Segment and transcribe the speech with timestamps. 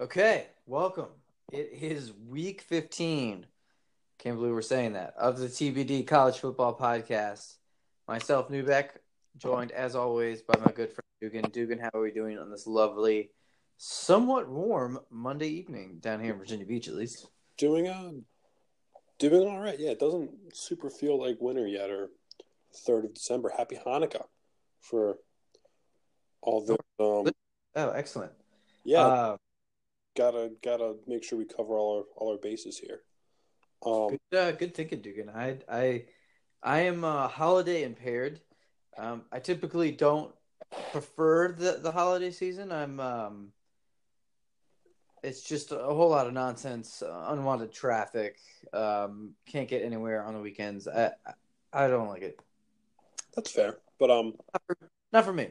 [0.00, 1.08] Okay, welcome.
[1.52, 3.44] It is week 15.
[4.18, 5.12] Can't believe we're saying that.
[5.18, 7.56] Of the TBD College Football Podcast.
[8.08, 8.92] Myself, Newbeck,
[9.36, 11.50] joined as always by my good friend Dugan.
[11.50, 13.30] Dugan, how are we doing on this lovely,
[13.76, 17.26] somewhat warm Monday evening down here in Virginia Beach, at least?
[17.58, 18.12] Doing uh,
[19.18, 19.78] doing all right.
[19.78, 22.08] Yeah, it doesn't super feel like winter yet, or
[22.74, 23.52] third of December.
[23.54, 24.24] Happy Hanukkah
[24.80, 25.18] for
[26.40, 27.30] all the um.
[27.76, 28.32] Oh, excellent.
[28.82, 29.36] Yeah, Uh,
[30.16, 33.02] gotta gotta make sure we cover all our all our bases here.
[33.84, 35.30] Um, good, uh, good thinking, Dugan.
[35.30, 36.04] I, I,
[36.62, 38.40] I am uh, holiday impaired.
[38.98, 40.34] Um, I typically don't
[40.92, 42.72] prefer the, the holiday season.
[42.72, 43.52] I'm um,
[45.22, 48.36] it's just a whole lot of nonsense, unwanted traffic.
[48.72, 50.86] Um, can't get anywhere on the weekends.
[50.86, 51.32] I I
[51.72, 52.38] I don't like it.
[53.34, 54.34] that's fair, but um,
[55.12, 55.50] Not for me.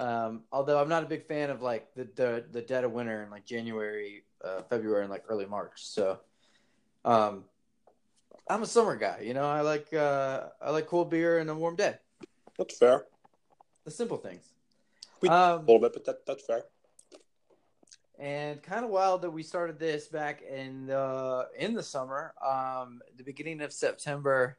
[0.00, 3.22] Um, although I'm not a big fan of like the the, the dead of winter
[3.22, 5.84] in like January, uh, February, and like early March.
[5.84, 6.18] So,
[7.04, 7.44] um,
[8.48, 9.20] I'm a summer guy.
[9.22, 11.96] You know, I like uh, I like cold beer and a warm day.
[12.56, 13.04] that's fair.
[13.84, 14.44] The simple things.
[15.20, 16.62] We- Um, A little bit, but that that's fair.
[18.18, 23.00] and kind of wild that we started this back in the in the summer um
[23.16, 24.58] the beginning of september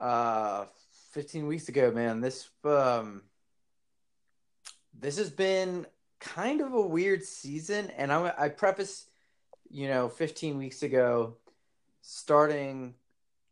[0.00, 0.64] uh
[1.12, 3.22] 15 weeks ago man this um
[5.00, 5.86] this has been
[6.20, 9.06] kind of a weird season and i i preface
[9.70, 11.36] you know 15 weeks ago
[12.02, 12.94] starting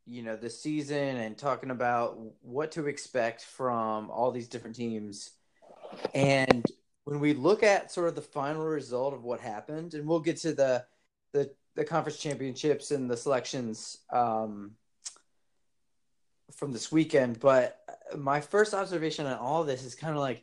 [0.08, 5.30] you know the season and talking about what to expect from all these different teams.
[6.14, 6.64] And
[7.04, 10.38] when we look at sort of the final result of what happened, and we'll get
[10.38, 10.84] to the
[11.32, 14.72] the, the conference championships and the selections um,
[16.52, 17.78] from this weekend, but
[18.16, 20.42] my first observation on all of this is kind of like,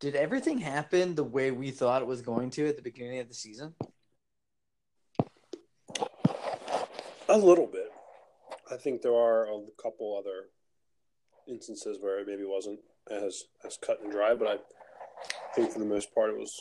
[0.00, 3.28] did everything happen the way we thought it was going to at the beginning of
[3.28, 3.74] the season?
[7.28, 7.90] A little bit.
[8.70, 10.48] I think there are a couple other
[11.46, 14.56] instances where it maybe wasn't as as cut and dry, but I
[15.54, 16.54] think for the most part it was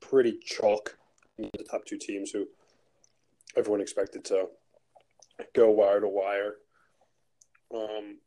[0.00, 0.96] pretty chalk.
[1.38, 2.46] The top two teams who
[3.56, 4.48] everyone expected to
[5.54, 6.56] go wire to wire.
[7.74, 8.18] Um,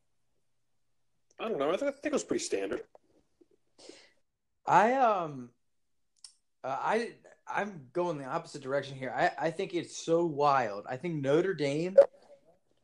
[1.39, 1.71] I don't know.
[1.71, 2.81] I think, I think it was pretty standard.
[4.65, 5.49] I um,
[6.63, 7.11] uh, I
[7.47, 9.13] I'm going the opposite direction here.
[9.15, 10.85] I I think it's so wild.
[10.89, 11.97] I think Notre Dame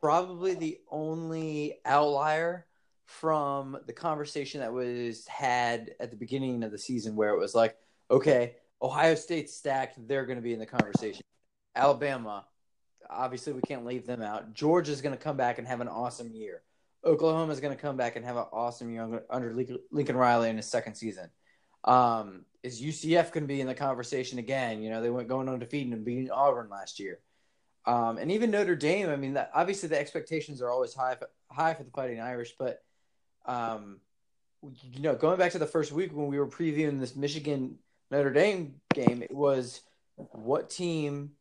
[0.01, 2.65] probably the only outlier
[3.05, 7.53] from the conversation that was had at the beginning of the season where it was
[7.53, 7.77] like,
[8.09, 11.21] okay, Ohio State's stacked, they're going to be in the conversation.
[11.75, 12.45] Alabama,
[13.09, 14.53] obviously we can't leave them out.
[14.53, 16.63] Georgia's going to come back and have an awesome year.
[17.05, 19.53] Oklahoma's going to come back and have an awesome year under
[19.91, 21.29] Lincoln Riley in his second season.
[21.83, 24.81] Um, is UCF going to be in the conversation again?
[24.83, 27.19] You know, they went going undefeated and beating Auburn last year.
[27.85, 31.29] Um, and even Notre Dame, I mean, that, obviously the expectations are always high, for,
[31.49, 32.83] high for the Fighting Irish, but
[33.45, 33.99] um,
[34.61, 37.79] you know, going back to the first week when we were previewing this Michigan
[38.11, 39.81] Notre Dame game, it was
[40.15, 41.31] what team,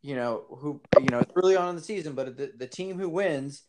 [0.00, 2.98] you know, who you know, it's early on in the season, but the, the team
[2.98, 3.64] who wins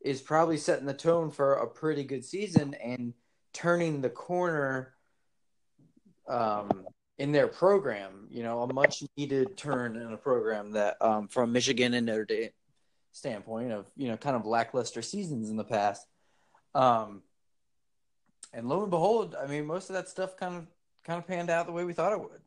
[0.00, 3.12] is probably setting the tone for a pretty good season and
[3.52, 4.94] turning the corner
[6.28, 6.86] um,
[7.18, 8.28] in their program.
[8.30, 12.24] You know, a much needed turn in a program that um, from Michigan and Notre
[12.24, 12.50] Dame
[13.12, 16.06] standpoint of you know kind of lackluster seasons in the past.
[16.74, 17.22] Um,
[18.52, 20.66] and lo and behold, I mean, most of that stuff kind of
[21.04, 22.40] kind of panned out the way we thought it would.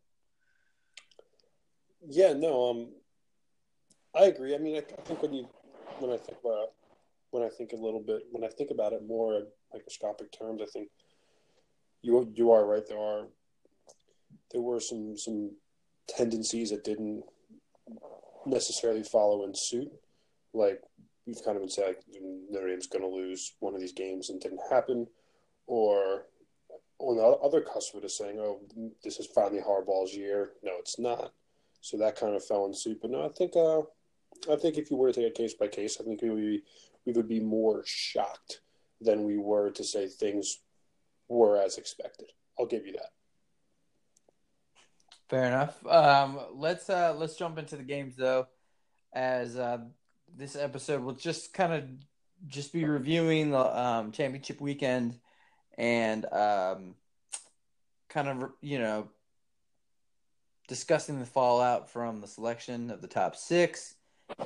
[2.08, 2.90] Yeah, no, um,
[4.16, 4.56] I agree.
[4.56, 5.48] I mean, I, I think when you
[6.00, 6.70] when I think about
[7.32, 10.62] when I think a little bit when I think about it more in microscopic terms,
[10.62, 10.90] I think
[12.02, 12.84] you you are right.
[12.88, 13.28] There are
[14.52, 15.52] there were some some
[16.08, 17.24] tendencies that didn't
[18.46, 19.92] necessarily follow in suit.
[20.54, 20.82] Like
[21.26, 24.30] we've kind of been saying, like, Notre Dame's going to lose one of these games
[24.30, 25.08] and didn't happen,
[25.68, 26.26] or
[27.00, 28.62] on the other cusp of saying, "Oh,
[29.04, 31.34] this is finally Harbaugh's year." No, it's not.
[31.82, 33.00] So that kind of fell in suit.
[33.02, 33.82] But no, I think uh,
[34.52, 36.42] I think if you were to take it case by case, I think we would
[36.42, 36.64] be,
[37.06, 38.62] we would be more shocked
[39.00, 40.60] than we were to say things
[41.28, 42.32] were as expected.
[42.60, 43.12] I'll give you that.
[45.32, 45.86] Fair enough.
[45.88, 48.48] Um, let's uh, let's jump into the games though,
[49.14, 49.78] as uh,
[50.36, 51.86] this episode will just kind of
[52.50, 55.18] just be reviewing the um, championship weekend
[55.78, 56.96] and um,
[58.10, 59.08] kind of you know
[60.68, 63.96] discussing the fallout from the selection of the top six,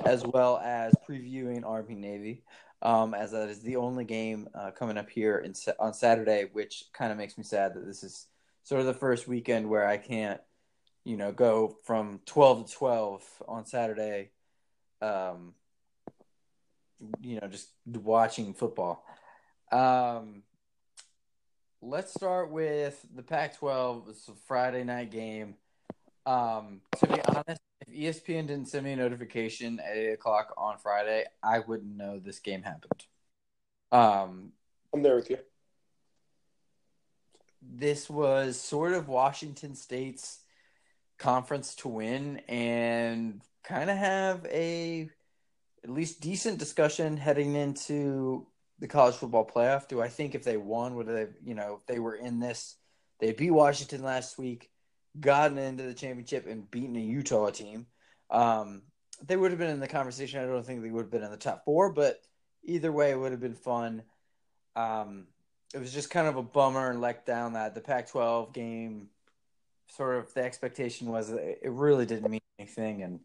[0.04, 2.44] as well as previewing Army Navy,
[2.82, 6.84] um, as that is the only game uh, coming up here in, on Saturday, which
[6.92, 8.28] kind of makes me sad that this is
[8.62, 10.40] sort of the first weekend where I can't
[11.06, 14.30] you know, go from 12 to 12 on Saturday.
[15.00, 15.54] Um,
[17.20, 19.06] you know, just watching football.
[19.70, 20.42] Um,
[21.80, 24.08] let's start with the Pac-12.
[24.10, 25.54] It's a Friday night game.
[26.26, 30.76] Um, to be honest, if ESPN didn't send me a notification at eight o'clock on
[30.78, 33.04] Friday, I wouldn't know this game happened.
[33.92, 34.50] Um,
[34.92, 35.38] I'm there with you.
[37.62, 40.40] This was sort of Washington State's
[41.18, 45.08] conference to win and kind of have a
[45.82, 48.46] at least decent discussion heading into
[48.78, 49.88] the college football playoff.
[49.88, 52.76] Do I think if they won, would they, you know, if they were in this,
[53.20, 54.70] they beat Washington last week,
[55.18, 57.86] gotten into the championship and beaten a Utah team,
[58.30, 58.82] um,
[59.24, 60.40] they would have been in the conversation.
[60.40, 62.20] I don't think they would have been in the top four, but
[62.64, 64.02] either way, it would have been fun.
[64.74, 65.28] Um,
[65.74, 69.08] it was just kind of a bummer and let down that the Pac-12 game,
[69.88, 73.20] sort of the expectation was it really didn't mean anything, and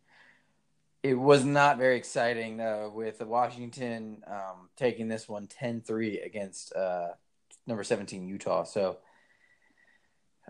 [1.03, 7.09] it was not very exciting uh, with Washington um, taking this one 10-3 against uh,
[7.65, 8.63] number 17 Utah.
[8.63, 8.97] So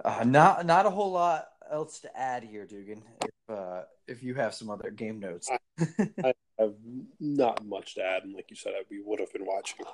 [0.03, 3.03] uh, not not a whole lot else to add here, Dugan.
[3.23, 5.49] If uh, if you have some other game notes,
[6.23, 6.73] I have
[7.19, 9.85] not much to add, and like you said, I, we would have been watching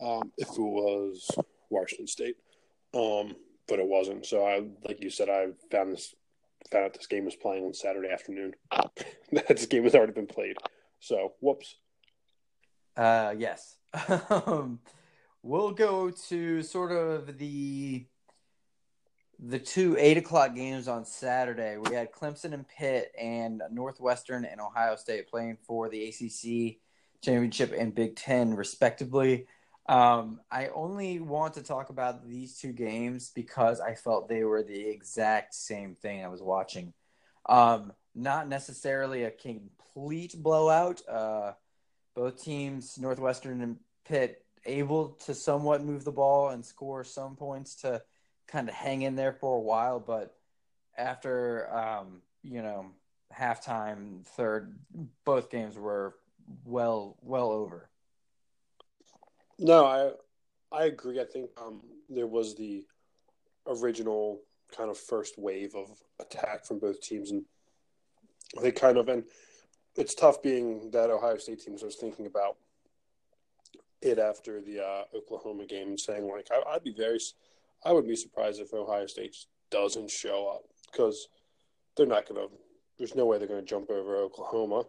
[0.00, 1.30] um, if it was
[1.70, 2.36] Washington State,
[2.94, 3.36] um,
[3.68, 4.26] but it wasn't.
[4.26, 6.14] So I, like you said, I found this
[6.70, 8.54] found out this game was playing on Saturday afternoon.
[9.32, 10.58] That this game has already been played.
[11.00, 11.76] So whoops.
[12.94, 13.76] Uh, yes.
[14.28, 14.80] um,
[15.42, 18.06] we'll go to sort of the
[19.38, 21.78] the two eight o'clock games on Saturday.
[21.78, 26.76] We had Clemson and Pitt, and Northwestern and Ohio State playing for the ACC
[27.22, 29.46] championship and Big Ten, respectively.
[29.86, 34.62] Um, I only want to talk about these two games because I felt they were
[34.62, 36.92] the exact same thing I was watching.
[37.48, 41.00] Um, not necessarily a complete blowout.
[41.08, 41.52] Uh,
[42.14, 43.76] both teams, Northwestern and
[44.06, 48.02] Pitt, able to somewhat move the ball and score some points to
[48.46, 50.36] kind of hang in there for a while, but
[50.96, 52.86] after um, you know
[53.36, 54.78] halftime, third,
[55.24, 56.14] both games were
[56.64, 57.88] well well over.
[59.62, 60.10] No, I
[60.76, 61.20] I agree.
[61.20, 62.84] I think um, there was the
[63.66, 64.40] original
[64.76, 65.88] kind of first wave of
[66.20, 67.44] attack from both teams, and
[68.60, 69.22] they kind of and
[69.94, 71.78] it's tough being that Ohio State team.
[71.78, 72.56] So I was thinking about
[74.00, 77.20] it after the uh, Oklahoma game and saying like I, I'd be very
[77.84, 79.36] I would be surprised if Ohio State
[79.70, 81.28] doesn't show up because
[81.96, 82.52] they're not going to.
[82.98, 84.84] There's no way they're going to jump over Oklahoma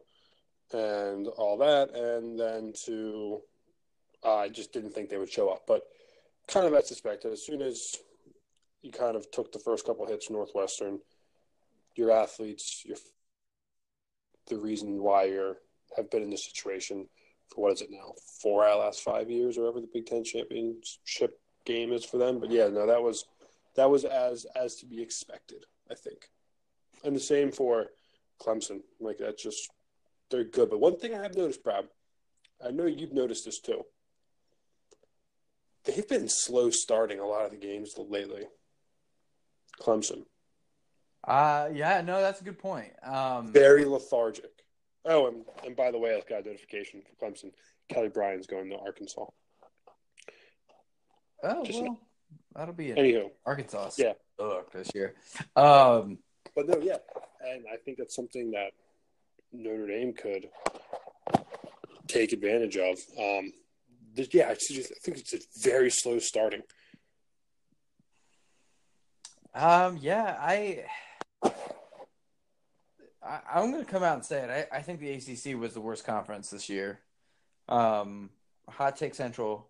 [0.73, 3.41] and all that, and then to
[4.25, 5.83] I just didn't think they would show up, but
[6.47, 7.31] kind of as suspected.
[7.31, 7.97] As soon as
[8.81, 10.99] you kind of took the first couple hits Northwestern,
[11.95, 12.97] your athletes, your
[14.47, 15.57] the reason why you're
[15.95, 17.07] have been in this situation
[17.47, 20.05] for what is it now four out of last five years, or ever the Big
[20.05, 22.39] Ten championship game is for them.
[22.39, 23.25] But yeah, no, that was
[23.75, 26.29] that was as as to be expected, I think.
[27.03, 27.87] And the same for
[28.41, 28.81] Clemson.
[28.99, 29.69] Like that's just
[30.29, 30.69] they're good.
[30.69, 31.85] But one thing I have noticed, Brad,
[32.65, 33.83] I know you've noticed this too.
[35.85, 38.43] They've been slow starting a lot of the games lately.
[39.81, 40.25] Clemson.
[41.25, 42.91] Uh yeah, no, that's a good point.
[43.03, 44.51] Um very lethargic.
[45.05, 47.51] Oh, and, and by the way, I got a notification for Clemson.
[47.89, 49.25] Kelly Bryant's going to Arkansas.
[51.43, 51.99] Oh Just well,
[52.55, 52.97] that'll be it.
[52.97, 53.91] Anywho, Arkansas.
[53.97, 55.15] Yeah, ugh, this year.
[55.55, 56.19] Um,
[56.55, 56.97] but no, yeah,
[57.45, 58.71] and I think that's something that
[59.51, 60.49] Notre Dame could
[62.07, 62.97] take advantage of.
[63.19, 63.53] Um,
[64.15, 66.61] yeah, I, think it's a very slow starting.
[69.55, 70.85] Um, yeah, I,
[73.23, 74.69] I am going to come out and say it.
[74.71, 76.99] I, I think the ACC was the worst conference this year.
[77.69, 78.29] Um,
[78.67, 79.69] hot take central.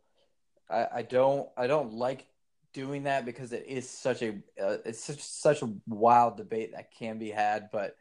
[0.69, 2.25] I, I don't I don't like
[2.73, 4.29] doing that because it is such a
[4.61, 7.69] uh, it's such, such a wild debate that can be had.
[7.71, 7.95] But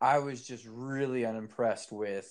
[0.00, 2.28] I was just really unimpressed with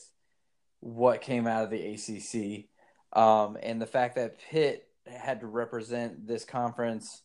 [0.79, 2.65] what came out of the ACC
[3.13, 7.21] um, and the fact that Pitt had to represent this conference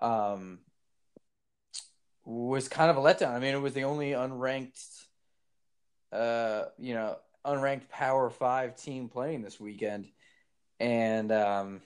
[0.00, 0.60] um,
[2.24, 3.34] was kind of a letdown.
[3.34, 5.04] I mean, it was the only unranked,
[6.12, 10.06] uh, you know, unranked Power Five team playing this weekend,
[10.78, 11.80] and um,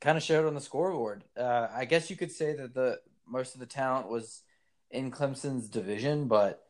[0.00, 1.24] kind of showed on the scoreboard.
[1.36, 4.42] Uh, I guess you could say that the most of the talent was
[4.90, 6.62] in Clemson's division, but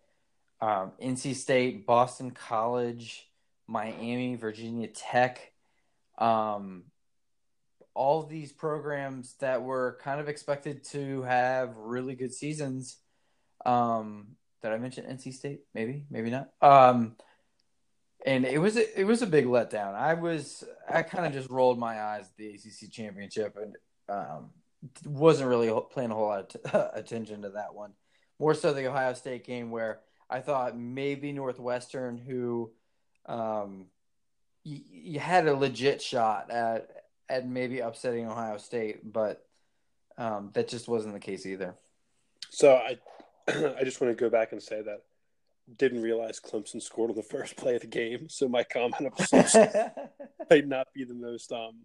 [0.61, 3.27] um, NC State, Boston College,
[3.67, 5.52] Miami, Virginia Tech,
[6.19, 6.85] um,
[7.95, 12.99] all these programs that were kind of expected to have really good seasons
[13.65, 15.61] Um, did I mention NC State?
[15.75, 16.51] Maybe, maybe not.
[16.63, 17.17] Um,
[18.25, 19.95] and it was a, it was a big letdown.
[19.95, 23.77] I was I kind of just rolled my eyes at the ACC championship and
[24.09, 24.51] um,
[25.05, 27.93] wasn't really paying a whole lot of attention to that one.
[28.39, 30.01] More so the Ohio State game where
[30.31, 32.73] I thought maybe Northwestern, who
[33.27, 33.87] um,
[34.65, 36.89] you, you had a legit shot at
[37.29, 39.45] at maybe upsetting Ohio State, but
[40.19, 41.75] um, that just wasn't the case either.
[42.51, 42.99] So I
[43.49, 45.03] I just want to go back and say that
[45.77, 49.15] didn't realize Clemson scored on the first play of the game, so my comment
[50.51, 51.81] might not be the most um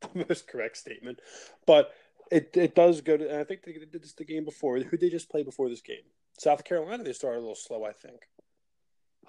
[0.00, 1.20] the most correct statement,
[1.66, 1.92] but
[2.30, 3.40] it it does go to.
[3.40, 4.78] I think they did this the game before.
[4.78, 6.04] Who did they just play before this game?
[6.38, 7.02] South Carolina.
[7.02, 8.28] They started a little slow, I think.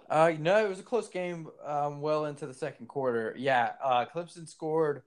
[0.09, 1.47] Uh, no, it was a close game.
[1.65, 3.35] Um, well into the second quarter.
[3.37, 5.03] Yeah, uh, Clemson scored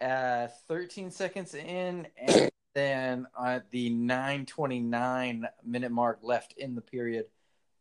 [0.00, 7.26] at 13 seconds in, and then at the 9:29 minute mark left in the period,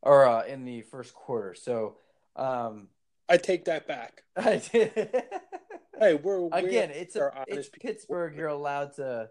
[0.01, 1.55] or uh, in the first quarter.
[1.55, 1.97] So,
[2.35, 2.89] um,
[3.27, 4.23] I take that back.
[4.35, 4.91] I did.
[5.99, 8.35] hey, we're, we're again, it's a, it's Pittsburgh.
[8.35, 9.29] You're allowed to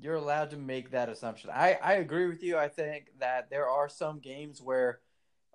[0.00, 1.50] you're allowed to make that assumption.
[1.50, 2.58] I I agree with you.
[2.58, 5.00] I think that there are some games where,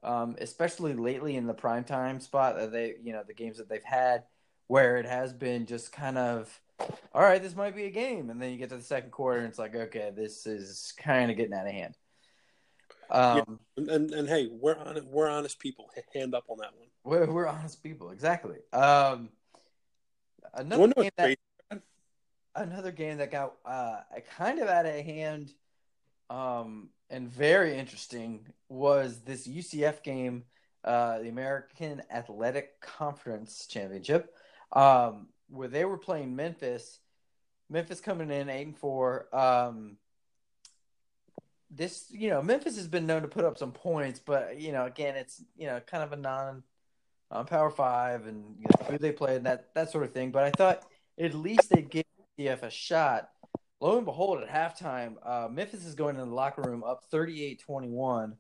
[0.03, 3.83] um, especially lately in the primetime spot that they you know the games that they've
[3.83, 4.23] had
[4.67, 6.59] where it has been just kind of
[7.13, 9.39] all right, this might be a game, and then you get to the second quarter
[9.39, 11.95] and it's like okay, this is kind of getting out of hand.
[13.11, 13.95] Um, yeah.
[13.95, 15.89] and, and hey, we're on we're honest people.
[16.13, 16.87] Hand up on that one.
[17.03, 18.57] We're, we're honest people, exactly.
[18.71, 19.29] Um,
[20.53, 21.37] another game that
[22.55, 24.01] another game that got uh,
[24.37, 25.53] kind of out of hand
[26.29, 30.43] um, and very interesting was this UCF game,
[30.83, 34.33] uh, the American Athletic Conference Championship,
[34.73, 36.99] um, where they were playing Memphis.
[37.69, 39.27] Memphis coming in eight and four.
[39.35, 39.97] Um,
[41.71, 44.85] this, you know, Memphis has been known to put up some points, but you know,
[44.85, 46.63] again, it's you know kind of a non
[47.31, 50.31] um, Power Five and you know, who they played that that sort of thing.
[50.31, 50.83] But I thought
[51.19, 52.05] at least they'd give
[52.39, 53.29] UCF a shot.
[53.81, 57.61] Lo and behold, at halftime, uh, Memphis is going in the locker room up 38
[57.61, 58.35] 21.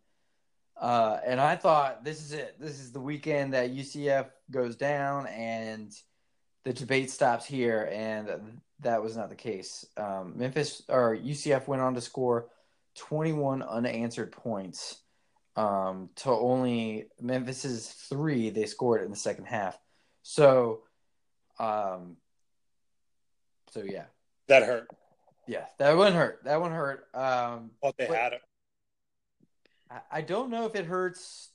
[0.79, 2.55] Uh, and I thought this is it.
[2.59, 5.93] This is the weekend that UCF goes down and
[6.63, 7.89] the debate stops here.
[7.91, 9.85] And that was not the case.
[9.97, 12.49] Um, Memphis or UCF went on to score
[12.95, 15.01] 21 unanswered points
[15.55, 19.77] um, to only Memphis's three they scored in the second half.
[20.21, 20.83] So,
[21.59, 22.17] um,
[23.71, 24.05] so yeah,
[24.47, 24.87] that hurt.
[25.49, 26.41] Yeah, that one hurt.
[26.43, 27.07] That one hurt.
[27.11, 28.41] Um, they had it.
[29.89, 31.49] I, I don't know if it hurts,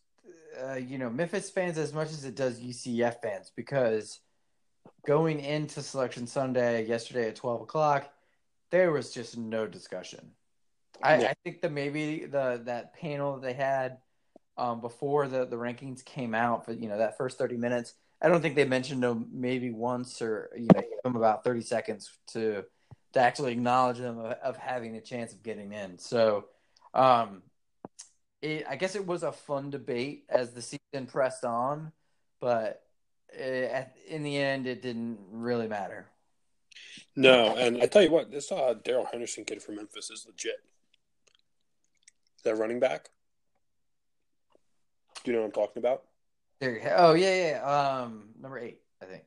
[0.60, 4.18] uh, you know, Memphis fans as much as it does UCF fans because
[5.06, 8.12] going into Selection Sunday yesterday at twelve o'clock,
[8.72, 10.32] there was just no discussion.
[11.00, 11.28] I, yeah.
[11.28, 13.98] I think that maybe the that panel that they had
[14.58, 18.28] um, before the the rankings came out for you know that first thirty minutes I
[18.28, 22.64] don't think they mentioned them maybe once or you know about thirty seconds to
[23.14, 25.98] to actually acknowledge them of, of having a chance of getting in.
[25.98, 26.46] So,
[26.92, 27.42] um,
[28.42, 31.92] it, I guess it was a fun debate as the season pressed on,
[32.40, 32.82] but
[33.30, 36.06] it, at, in the end, it didn't really matter.
[37.16, 40.56] No, and I tell you what, this uh, Darrell Henderson kid from Memphis is legit.
[42.36, 43.10] Is that running back?
[45.22, 46.02] Do you know what I'm talking about?
[46.60, 48.02] There, oh yeah, yeah.
[48.02, 49.22] Um, number eight, I think.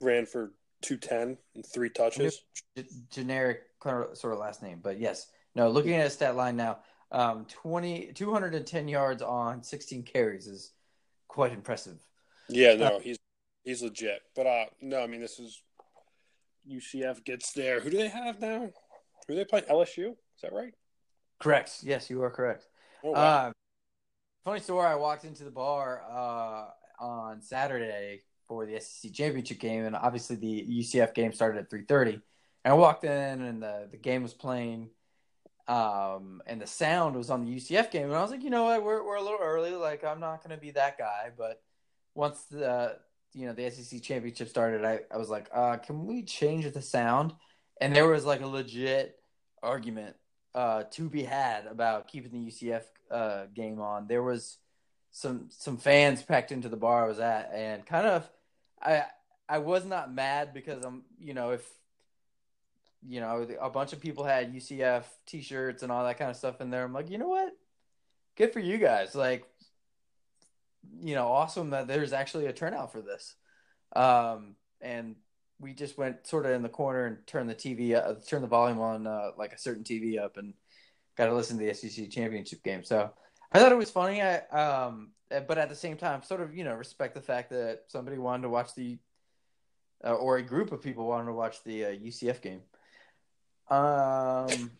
[0.00, 2.42] Ran for two ten and three touches.
[2.76, 5.26] G- generic sort of last name, but yes.
[5.54, 6.78] No, looking at his stat line now,
[7.10, 10.72] um, 20, 210 yards on sixteen carries is
[11.26, 11.98] quite impressive.
[12.48, 13.18] Yeah, no, uh, he's
[13.64, 14.22] he's legit.
[14.36, 15.62] But uh, no, I mean this is
[16.70, 17.80] UCF gets there.
[17.80, 18.70] Who do they have now?
[19.26, 19.62] Who do they play?
[19.62, 20.10] LSU?
[20.10, 20.74] Is that right?
[21.40, 21.78] Correct.
[21.82, 22.66] Yes, you are correct.
[23.04, 23.20] Oh, wow.
[23.20, 23.52] uh,
[24.44, 24.86] funny story.
[24.86, 26.66] I walked into the bar uh,
[27.02, 31.84] on Saturday for the SEC championship game, and obviously the UCF game started at three
[31.84, 32.20] thirty.
[32.64, 34.88] And I walked in, and the the game was playing,
[35.68, 38.64] um, and the sound was on the UCF game, and I was like, you know
[38.64, 39.72] what, we're we're a little early.
[39.72, 41.62] Like I'm not going to be that guy, but
[42.14, 42.96] once the
[43.34, 46.82] you know the SEC championship started, I I was like, uh, can we change the
[46.82, 47.34] sound?
[47.80, 49.16] And there was like a legit
[49.62, 50.16] argument
[50.54, 54.06] uh, to be had about keeping the UCF uh, game on.
[54.08, 54.56] There was
[55.10, 58.28] some some fans packed into the bar I was at, and kind of
[58.82, 59.04] I
[59.48, 61.68] I was not mad because I'm you know if
[63.06, 66.60] you know a bunch of people had UCF T-shirts and all that kind of stuff
[66.60, 66.84] in there.
[66.84, 67.52] I'm like, you know what?
[68.36, 69.14] Good for you guys.
[69.14, 69.44] Like,
[71.00, 73.34] you know, awesome that there's actually a turnout for this.
[73.94, 75.16] Um, and
[75.60, 78.48] we just went sort of in the corner and turned the TV, uh, turned the
[78.48, 80.54] volume on uh, like a certain TV up, and
[81.16, 82.84] got to listen to the SEC championship game.
[82.84, 83.10] So
[83.52, 84.22] I thought it was funny.
[84.22, 87.84] I um, but at the same time, sort of you know respect the fact that
[87.88, 88.98] somebody wanted to watch the
[90.04, 92.60] uh, or a group of people wanted to watch the uh, UCF game.
[93.68, 94.70] Um,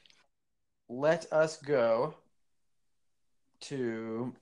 [0.89, 2.15] let us go
[3.63, 4.35] to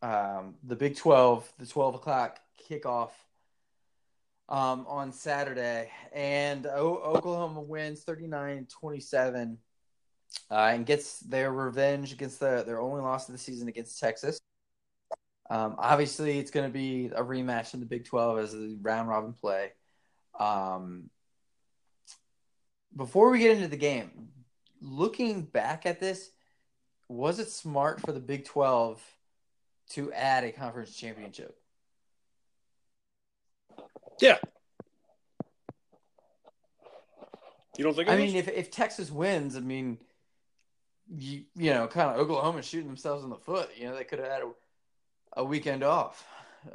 [0.00, 3.10] um, the Big Twelve, the twelve o'clock kickoff
[4.48, 9.56] um, on Saturday, and o- Oklahoma wins 39-27
[10.50, 14.38] uh, and gets their revenge against the, their only loss of the season against Texas.
[15.50, 19.08] Um, obviously, it's going to be a rematch in the Big 12 as a round
[19.08, 19.72] robin play.
[20.38, 21.10] Um,
[22.96, 24.28] before we get into the game,
[24.80, 26.30] looking back at this,
[27.08, 29.02] was it smart for the Big 12
[29.90, 31.56] to add a conference championship?
[34.20, 34.38] Yeah.
[37.76, 38.08] You don't think?
[38.08, 39.98] I mean, if if Texas wins, I mean,
[41.16, 43.70] you you know, kind of Oklahoma shooting themselves in the foot.
[43.76, 44.50] You know, they could have had a,
[45.36, 46.24] a weekend off.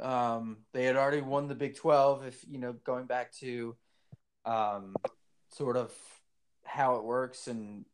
[0.00, 2.24] Um, they had already won the Big Twelve.
[2.26, 3.76] If you know, going back to
[4.44, 4.94] um,
[5.50, 5.92] sort of
[6.64, 7.84] how it works, and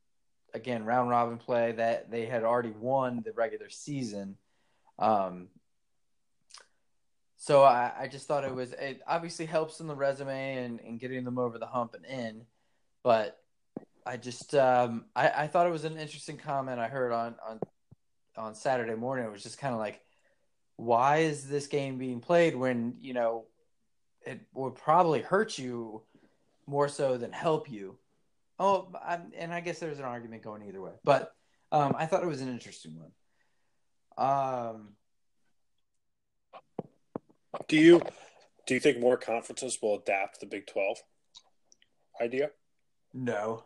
[0.52, 4.37] again, round robin play that they had already won the regular season.
[4.99, 5.49] Um,
[7.37, 10.99] so I, I just thought it was it obviously helps in the resume and, and
[10.99, 12.47] getting them over the hump and in,
[13.02, 13.38] but
[14.06, 17.61] I just um, I, I thought it was an interesting comment I heard on on
[18.37, 19.26] on Saturday morning.
[19.26, 20.00] It was just kind of like,
[20.76, 23.44] why is this game being played when you know
[24.26, 26.02] it would probably hurt you
[26.66, 27.96] more so than help you?
[28.58, 31.34] Oh, I'm, and I guess there's an argument going either way, but
[31.72, 33.10] um, I thought it was an interesting one.
[34.16, 34.90] Um,
[37.68, 38.00] do you
[38.66, 40.98] do you think more conferences will adapt the Big Twelve
[42.20, 42.50] idea
[43.12, 43.64] no,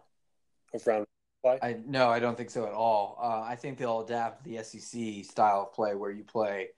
[0.74, 1.06] of round
[1.42, 1.58] play?
[1.62, 3.18] I no, I don't think so at all.
[3.22, 6.68] Uh, I think they'll adapt the SEC style of play where you play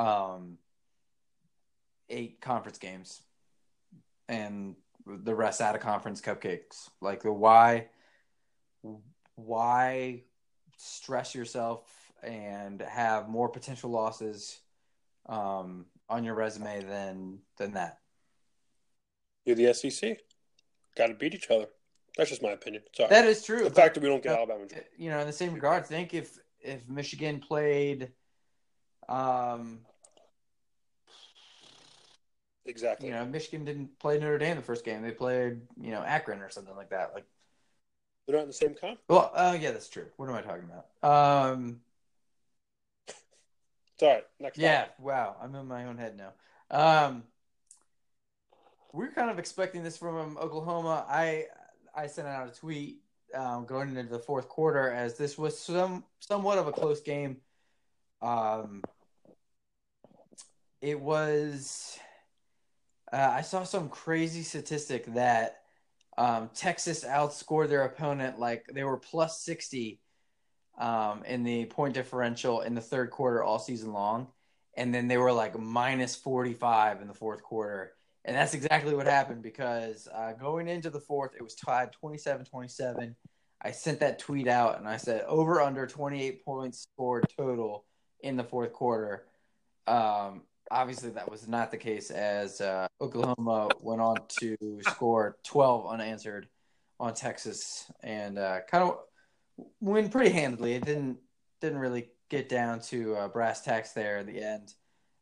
[0.00, 0.58] um,
[2.08, 3.22] eight conference games
[4.28, 6.88] and the rest out of conference cupcakes.
[7.00, 7.88] Like the why,
[9.34, 10.22] why
[10.76, 11.82] stress yourself
[12.22, 14.58] and have more potential losses
[15.26, 17.98] um, on your resume than than that.
[19.44, 20.18] You're the SEC.
[20.96, 21.66] Got to beat each other.
[22.16, 22.82] That's just my opinion.
[22.94, 23.08] Sorry.
[23.08, 23.64] That is true.
[23.64, 24.64] the fact that we don't get Alabama.
[24.96, 28.10] You know, in the same regard, I think if if Michigan played,
[29.08, 29.80] um,
[32.70, 33.08] Exactly.
[33.08, 36.40] you know, Michigan didn't play Notre Dame the first game; they played, you know, Akron
[36.40, 37.12] or something like that.
[37.14, 37.24] Like,
[38.26, 39.00] They're not in the same comp.
[39.08, 40.06] well, oh yeah, that's true.
[40.16, 41.48] What am I talking about?
[41.48, 41.80] Um,
[43.08, 44.24] It's all right.
[44.38, 44.58] Next.
[44.58, 44.94] Yeah, topic.
[45.00, 45.36] wow.
[45.42, 46.32] I'm in my own head now.
[46.70, 47.24] Um,
[48.92, 51.04] we're kind of expecting this from Oklahoma.
[51.08, 51.46] I
[51.94, 53.00] I sent out a tweet
[53.34, 57.38] um, going into the fourth quarter as this was some somewhat of a close game.
[58.22, 58.82] Um,
[60.80, 61.98] it was.
[63.12, 65.62] Uh, I saw some crazy statistic that
[66.16, 70.00] um, Texas outscored their opponent like they were plus sixty
[70.80, 74.28] um, in the point differential in the third quarter all season long.
[74.76, 77.92] And then they were like minus 45 in the fourth quarter.
[78.24, 82.46] And that's exactly what happened because uh, going into the fourth, it was tied 27
[82.46, 83.16] 27.
[83.62, 87.84] I sent that tweet out and I said over under 28 points scored total
[88.22, 89.26] in the fourth quarter.
[89.86, 95.86] Um, obviously, that was not the case as uh, Oklahoma went on to score 12
[95.86, 96.48] unanswered
[96.98, 98.98] on Texas and uh, kind of
[99.80, 100.74] win pretty handily.
[100.74, 101.18] It didn't
[101.60, 104.72] didn't really get down to uh, brass tacks there at the end.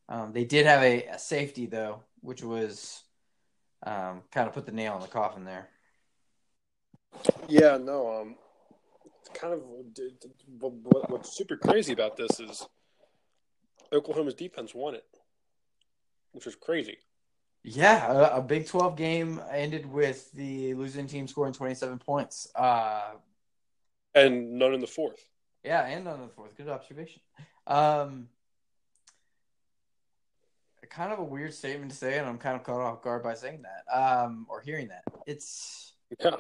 [0.08, 3.02] Um, they did have a, a, safety though, which was
[3.84, 5.68] um, kind of put the nail in the coffin there.
[7.48, 8.20] Yeah, no.
[8.20, 8.36] Um,
[9.34, 9.62] kind of
[10.58, 12.66] what, what's super crazy about this is
[13.92, 15.04] Oklahoma's defense won it,
[16.38, 16.98] which was crazy.
[17.64, 22.46] Yeah, a, a Big Twelve game ended with the losing team scoring twenty seven points.
[22.54, 23.14] Uh,
[24.14, 25.28] and none in the fourth.
[25.64, 26.56] Yeah, and none in the fourth.
[26.56, 27.20] Good observation.
[27.66, 28.28] Um,
[30.88, 33.34] kind of a weird statement to say, and I'm kind of caught off guard by
[33.34, 35.02] saying that um, or hearing that.
[35.26, 36.36] It's yeah.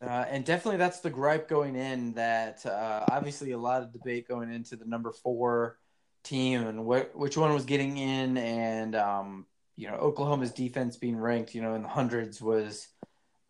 [0.00, 4.28] Uh, and definitely that's the gripe going in that uh, obviously a lot of debate
[4.28, 5.78] going into the number four
[6.22, 11.16] team and wh- which one was getting in and um, you know oklahoma's defense being
[11.16, 12.88] ranked you know in the hundreds was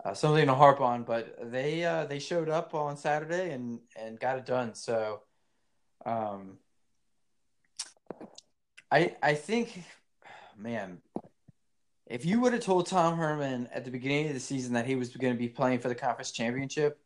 [0.04, 4.18] uh, something to harp on, but they uh, they showed up on Saturday and and
[4.18, 4.74] got it done.
[4.74, 5.20] So,
[6.04, 6.58] um,
[8.90, 9.84] I I think,
[10.56, 11.00] man,
[12.06, 14.96] if you would have told Tom Herman at the beginning of the season that he
[14.96, 17.00] was going to be playing for the conference championship,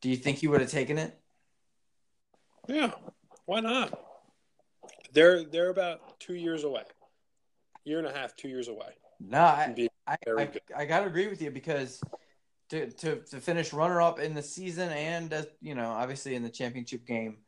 [0.00, 1.18] do you think he would have taken it?
[2.68, 2.92] Yeah,
[3.46, 4.09] why not?
[5.12, 6.84] They're they're about two years away,
[7.84, 8.94] year and a half, two years away.
[9.20, 10.50] No, I I, I.
[10.76, 12.00] I gotta agree with you because
[12.70, 16.42] to to to finish runner up in the season and uh, you know obviously in
[16.42, 17.38] the championship game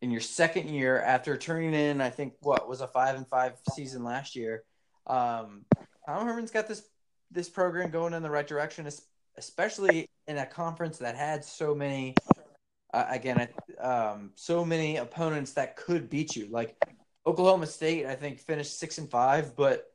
[0.00, 3.54] in your second year after turning in I think what was a five and five
[3.72, 4.64] season last year.
[5.06, 5.64] Um,
[6.06, 6.82] Tom Herman's got this
[7.30, 8.88] this program going in the right direction,
[9.36, 12.14] especially in a conference that had so many.
[12.94, 13.48] Uh, again,
[13.80, 16.46] um, so many opponents that could beat you.
[16.48, 16.76] Like
[17.26, 19.90] Oklahoma State, I think finished six and five, but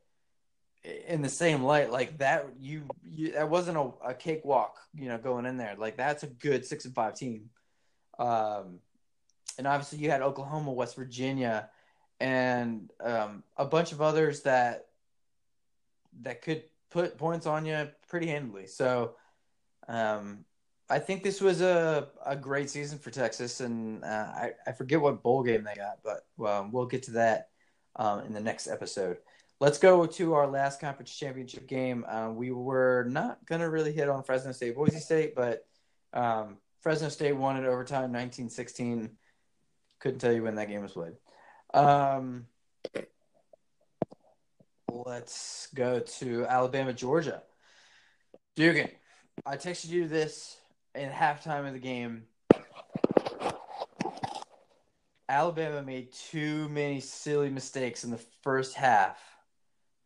[1.08, 5.16] in the same light, like that, you, you that wasn't a, a cakewalk, you know,
[5.16, 5.76] going in there.
[5.78, 7.48] Like that's a good six and five team.
[8.18, 8.80] Um,
[9.56, 11.70] and obviously you had Oklahoma, West Virginia,
[12.20, 14.88] and um, a bunch of others that
[16.20, 18.66] that could put points on you pretty handily.
[18.66, 19.14] So,
[19.88, 20.44] um,
[20.90, 25.00] I think this was a, a great season for Texas, and uh, I, I forget
[25.00, 27.50] what bowl game they got, but um, we'll get to that
[27.94, 29.18] um, in the next episode.
[29.60, 32.04] Let's go to our last conference championship game.
[32.08, 35.64] Uh, we were not going to really hit on Fresno State, Boise State, but
[36.12, 39.10] um, Fresno State won in overtime 19 16.
[40.00, 41.12] Couldn't tell you when that game was played.
[41.72, 42.46] Um,
[44.90, 47.42] let's go to Alabama, Georgia.
[48.56, 48.88] Dugan,
[49.46, 50.56] I texted you this
[50.94, 52.24] in halftime of the game.
[55.28, 59.18] Alabama made too many silly mistakes in the first half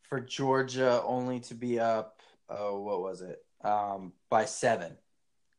[0.03, 2.20] for Georgia only to be up,
[2.51, 3.42] oh, what was it?
[3.62, 4.92] Um, by seven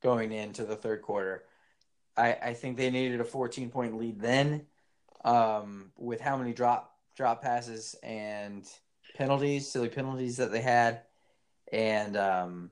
[0.04, 1.46] going into the third quarter.
[2.16, 4.68] I, I think they needed a 14 point lead then
[5.24, 8.66] um, with how many drop drop passes and
[9.16, 11.02] penalties, silly penalties that they had.
[11.72, 12.72] And um,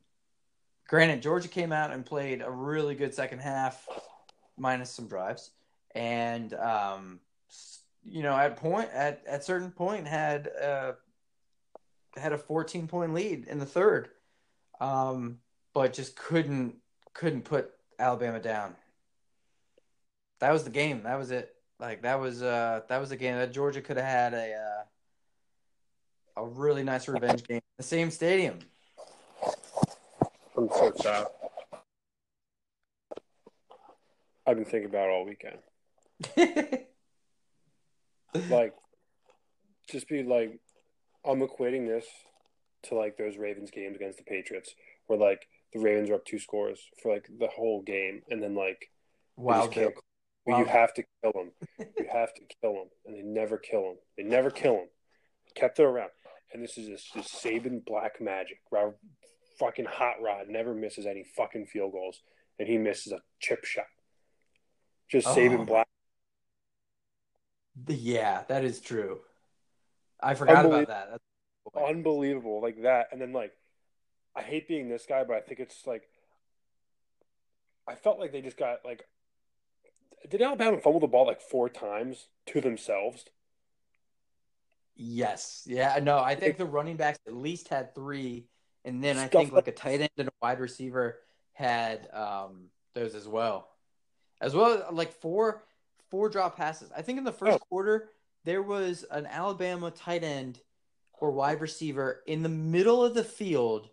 [0.88, 3.88] granted, Georgia came out and played a really good second half,
[4.58, 5.52] minus some drives,
[5.96, 7.20] and um,
[8.06, 10.94] you know at point at at certain point had uh,
[12.16, 14.10] had a 14 point lead in the third,
[14.80, 15.40] um,
[15.74, 16.76] but just couldn't
[17.14, 18.76] couldn't put Alabama down.
[20.40, 21.04] That was the game.
[21.04, 21.56] That was it.
[21.80, 24.84] Like that was uh that was a game that Georgia could have had a uh,
[26.44, 27.62] a really nice revenge game.
[27.78, 28.60] The same stadium.
[30.56, 31.28] I'm so sad.
[34.46, 35.60] I've been thinking about it all weekend.
[38.50, 38.74] Like,
[39.90, 40.60] just be like,
[41.26, 42.06] I'm equating this
[42.84, 44.74] to like those Ravens games against the Patriots,
[45.08, 48.56] where like the Ravens are up two scores for like the whole game, and then
[48.56, 48.90] like
[49.38, 49.94] wow, can't.
[50.46, 51.52] But you have to kill them.
[51.80, 53.96] you have to kill them, and they never kill them.
[54.18, 54.88] They never kill them.
[55.56, 56.10] Kept it around,
[56.54, 58.58] and this is just, just Saban black magic.
[59.64, 62.22] Fucking hot rod never misses any fucking field goals,
[62.60, 63.86] and he misses a chip shot.
[65.10, 65.36] Just Oh.
[65.36, 65.88] Saban black.
[67.88, 69.22] Yeah, that is true.
[70.20, 71.10] I forgot about that.
[71.12, 71.24] That's
[71.90, 73.52] unbelievable like that and then like
[74.36, 76.04] i hate being this guy but i think it's like
[77.88, 79.08] i felt like they just got like
[80.30, 83.26] did alabama fumble the ball like four times to themselves
[84.96, 85.64] yes.
[85.66, 88.46] Yeah, no, I think the running backs at least had three,
[88.86, 91.20] and then I Stuff think like a tight end and a wide receiver
[91.54, 93.70] had um those as well.
[94.42, 95.64] As well like four
[96.10, 96.92] four drop passes.
[96.96, 97.60] I think in the first Oh.
[97.70, 98.10] quarter
[98.44, 100.60] there was an Alabama tight end
[101.14, 103.90] or wide receiver in the middle of the field.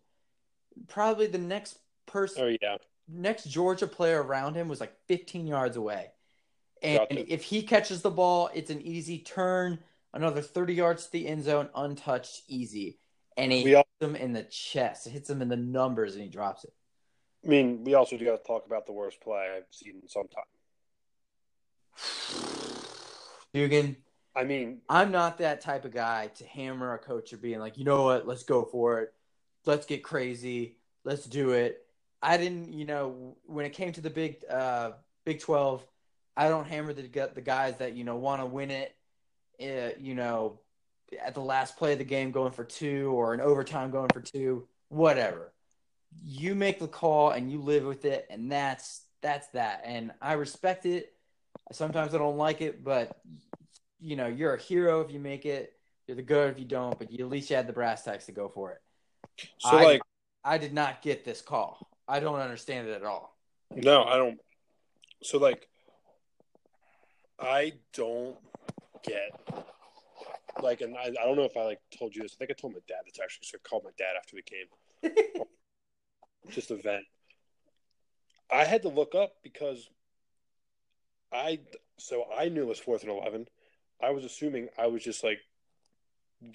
[0.88, 2.76] Probably the next person oh yeah
[3.12, 6.12] next Georgia player around him was like 15 yards away.
[6.83, 7.33] And Gotcha.
[7.33, 9.81] if he catches the ball, it's an easy turn,
[10.14, 12.98] another 30 yards to the end zone, untouched, easy.
[13.40, 15.07] And he We all- hits him in the chest.
[15.07, 16.72] It hits him in the numbers and he drops it.
[17.44, 20.44] i mean we also do got to talk about the worst play i've seen sometime
[23.55, 23.96] Dugan,
[24.37, 27.79] i mean I'm not that type of guy to hammer a coach or being like,
[27.79, 29.12] you know what, let's go for it.
[29.66, 30.76] Let's get crazy.
[31.05, 31.85] Let's do it.
[32.22, 34.92] I didn't, you know, when it came to the big uh,
[35.24, 35.85] Big 12,
[36.37, 37.03] I don't hammer the
[37.35, 38.94] the guys that you know want to win it.
[39.61, 40.61] Uh, you know,
[41.23, 44.20] at the last play of the game, going for two, or an overtime, going for
[44.20, 45.53] two, whatever.
[46.25, 49.83] You make the call and you live with it, and that's that's that.
[49.85, 51.12] And I respect it.
[51.73, 53.20] Sometimes I don't like it, but
[54.01, 55.75] you know, you're a hero if you make it.
[56.07, 58.27] You're the good if you don't, but you at least you had the brass tacks
[58.27, 59.49] to go for it.
[59.59, 60.03] so I- like
[60.44, 61.87] I did not get this call.
[62.09, 63.37] I don't understand it at all.
[63.77, 64.40] no i don't
[65.23, 65.68] so like
[67.38, 68.37] i don't
[69.05, 69.31] get
[70.62, 72.60] like and I, I don't know if i like told you this i think i
[72.60, 75.42] told my dad this actually so i called my dad after the game
[76.48, 77.04] just a vent.
[78.52, 79.88] I had to look up because
[81.32, 81.60] I
[81.98, 83.46] So I knew it was fourth and eleven.
[84.02, 85.38] I was assuming I was just like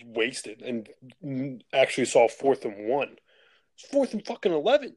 [0.03, 3.17] wasted and actually saw fourth and one.
[3.75, 4.95] It's fourth and fucking eleven.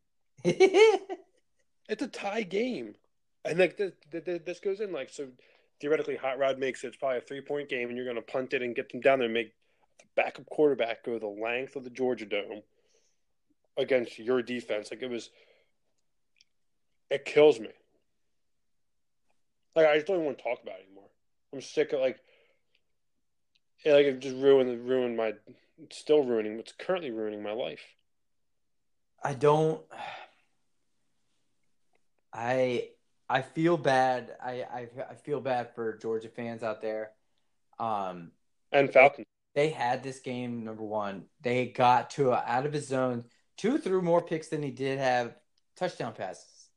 [0.44, 2.94] it's a tie game,
[3.44, 5.28] and like this, this goes in like so.
[5.80, 6.88] Theoretically, Hot Rod makes it.
[6.88, 9.00] It's probably a three point game, and you're going to punt it and get them
[9.00, 9.52] down there and make
[9.98, 12.62] the backup quarterback go the length of the Georgia Dome
[13.76, 14.90] against your defense.
[14.90, 15.30] Like it was,
[17.10, 17.68] it kills me.
[19.74, 21.10] Like I just don't even want to talk about it anymore.
[21.52, 22.18] I'm sick of like,
[23.84, 25.34] yeah, like it just ruined ruined my,
[25.82, 26.56] it's still ruining.
[26.56, 27.82] what's currently ruining my life.
[29.22, 29.82] I don't.
[32.32, 32.90] I
[33.28, 34.36] I feel bad.
[34.42, 37.10] I, I I feel bad for Georgia fans out there.
[37.78, 38.30] Um,
[38.72, 39.26] and Falcons.
[39.54, 41.24] They, had this game number one.
[41.40, 43.24] They got to a, out of his zone.
[43.56, 45.34] Two threw more picks than he did have
[45.76, 46.68] touchdown passes.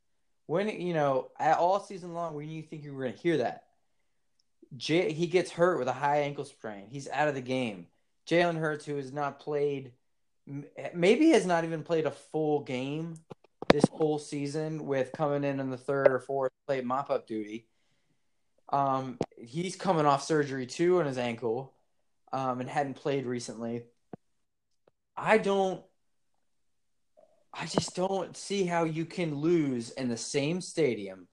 [0.45, 3.65] When you know all season long, when you think you were going to hear that,
[4.75, 6.87] Jay, he gets hurt with a high ankle sprain.
[6.89, 7.87] He's out of the game.
[8.27, 9.91] Jalen Hurts, who has not played,
[10.93, 13.15] maybe has not even played a full game
[13.69, 17.67] this whole season with coming in in the third or fourth play mop up duty.
[18.71, 21.73] Um, he's coming off surgery too on his ankle,
[22.31, 23.83] um, and hadn't played recently.
[25.15, 25.83] I don't.
[27.51, 31.27] I just don't see how you can lose in the same stadium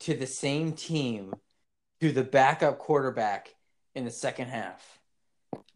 [0.00, 1.34] to the same team
[2.00, 3.54] to the backup quarterback
[3.94, 5.00] in the second half.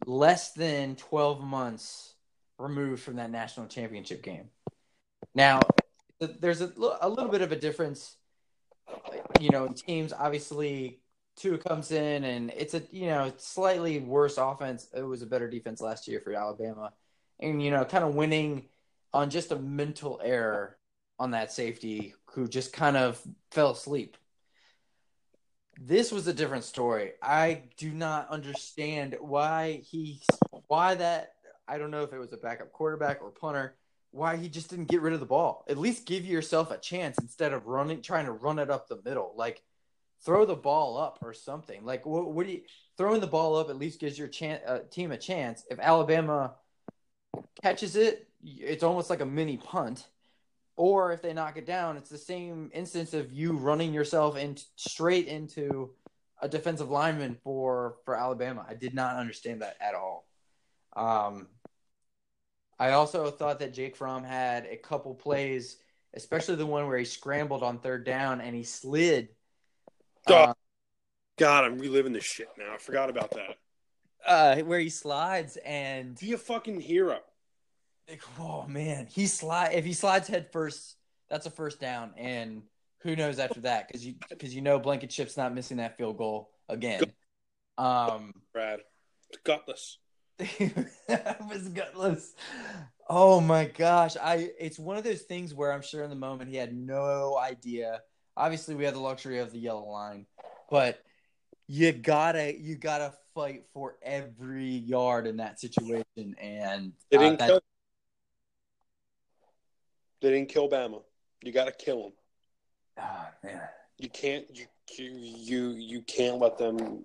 [0.05, 2.13] Less than 12 months
[2.57, 4.49] removed from that national championship game.
[5.35, 5.59] Now,
[6.27, 8.15] there's a, a little bit of a difference.
[9.39, 11.01] You know, teams obviously
[11.35, 14.87] Tua comes in and it's a you know slightly worse offense.
[14.95, 16.93] It was a better defense last year for Alabama,
[17.39, 18.65] and you know, kind of winning
[19.13, 20.77] on just a mental error
[21.19, 24.17] on that safety who just kind of fell asleep.
[25.79, 27.13] This was a different story.
[27.21, 30.21] I do not understand why he
[30.67, 31.33] why that
[31.67, 33.75] I don't know if it was a backup quarterback or punter
[34.11, 35.65] why he just didn't get rid of the ball.
[35.67, 39.01] At least give yourself a chance instead of running, trying to run it up the
[39.03, 39.33] middle.
[39.35, 39.63] Like
[40.23, 41.83] throw the ball up or something.
[41.83, 42.61] Like what, what do you
[42.97, 45.63] throwing the ball up at least gives your chance, uh, team a chance.
[45.69, 46.55] If Alabama
[47.61, 50.07] catches it, it's almost like a mini punt.
[50.75, 54.57] Or if they knock it down, it's the same instance of you running yourself in
[54.75, 55.91] straight into
[56.41, 58.65] a defensive lineman for for Alabama.
[58.67, 60.25] I did not understand that at all.
[60.95, 61.47] Um,
[62.81, 65.77] I also thought that Jake Fromm had a couple plays,
[66.15, 69.29] especially the one where he scrambled on third down and he slid.
[70.27, 70.53] God, uh,
[71.37, 72.73] God I'm reliving this shit now.
[72.73, 73.57] I forgot about that.
[74.25, 77.19] Uh, where he slides and be a fucking hero.
[78.09, 80.95] Like, oh man, he slide if he slides head first,
[81.29, 82.63] that's a first down, and
[83.01, 86.49] who knows after that because you because you know Blankenship's not missing that field goal
[86.67, 87.03] again.
[87.77, 88.79] Um, Brad,
[89.43, 89.99] gutless.
[91.07, 92.33] that was gutless.
[93.07, 94.15] Oh my gosh.
[94.17, 97.37] I it's one of those things where I'm sure in the moment he had no
[97.37, 98.01] idea.
[98.35, 100.25] Obviously we have the luxury of the yellow line,
[100.69, 101.03] but
[101.67, 107.47] you gotta you gotta fight for every yard in that situation and they didn't uh,
[107.47, 107.61] kill
[110.21, 111.01] they didn't kill Bama.
[111.43, 112.11] You gotta kill him.
[112.99, 113.61] Oh man.
[113.97, 114.65] You can't you
[114.97, 117.03] you you can't let them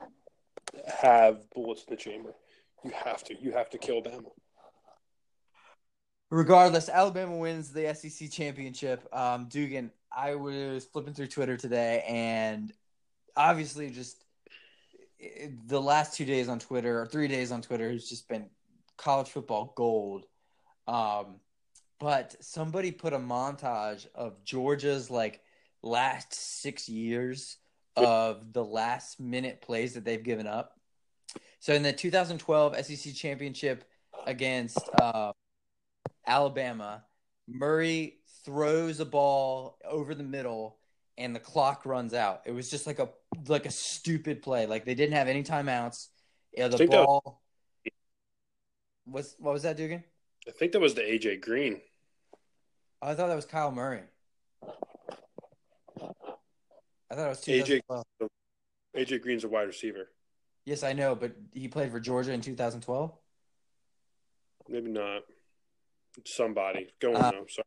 [0.87, 2.35] have bullets in the chamber.
[2.85, 3.35] You have to.
[3.41, 4.31] You have to kill Bama.
[6.31, 9.07] Regardless, Alabama wins the SEC championship.
[9.13, 12.73] Um, Dugan, I was flipping through Twitter today, and
[13.37, 14.25] obviously, just
[15.67, 18.51] the last two days on Twitter or three days on Twitter has just been
[18.97, 20.27] college football gold.
[20.89, 21.37] Um,
[21.99, 25.41] but somebody put a montage of Georgia's like
[25.83, 27.57] last six years
[27.97, 30.76] of the last minute plays that they've given up
[31.61, 33.85] so in the 2012 SEC championship
[34.27, 35.33] against uh,
[36.27, 37.05] Alabama,
[37.49, 40.79] Murray throws a ball over the middle
[41.19, 42.43] and the clock runs out.
[42.45, 43.09] It was just like a
[43.49, 44.67] like a stupid play.
[44.67, 46.09] Like they didn't have any timeouts.
[46.53, 47.43] Yeah, the ball
[49.07, 50.05] was what was that, Dugan?
[50.47, 51.81] I think that was the AJ Green.
[53.03, 54.03] Oh, I thought that was Kyle Murray.
[57.11, 57.83] I thought it was AJ.
[58.97, 60.09] AJ Green's a wide receiver.
[60.67, 63.13] Yes, I know, but he played for Georgia in 2012.
[64.69, 65.23] Maybe not.
[66.25, 67.25] Somebody go on.
[67.25, 67.31] Uh.
[67.49, 67.65] Sorry.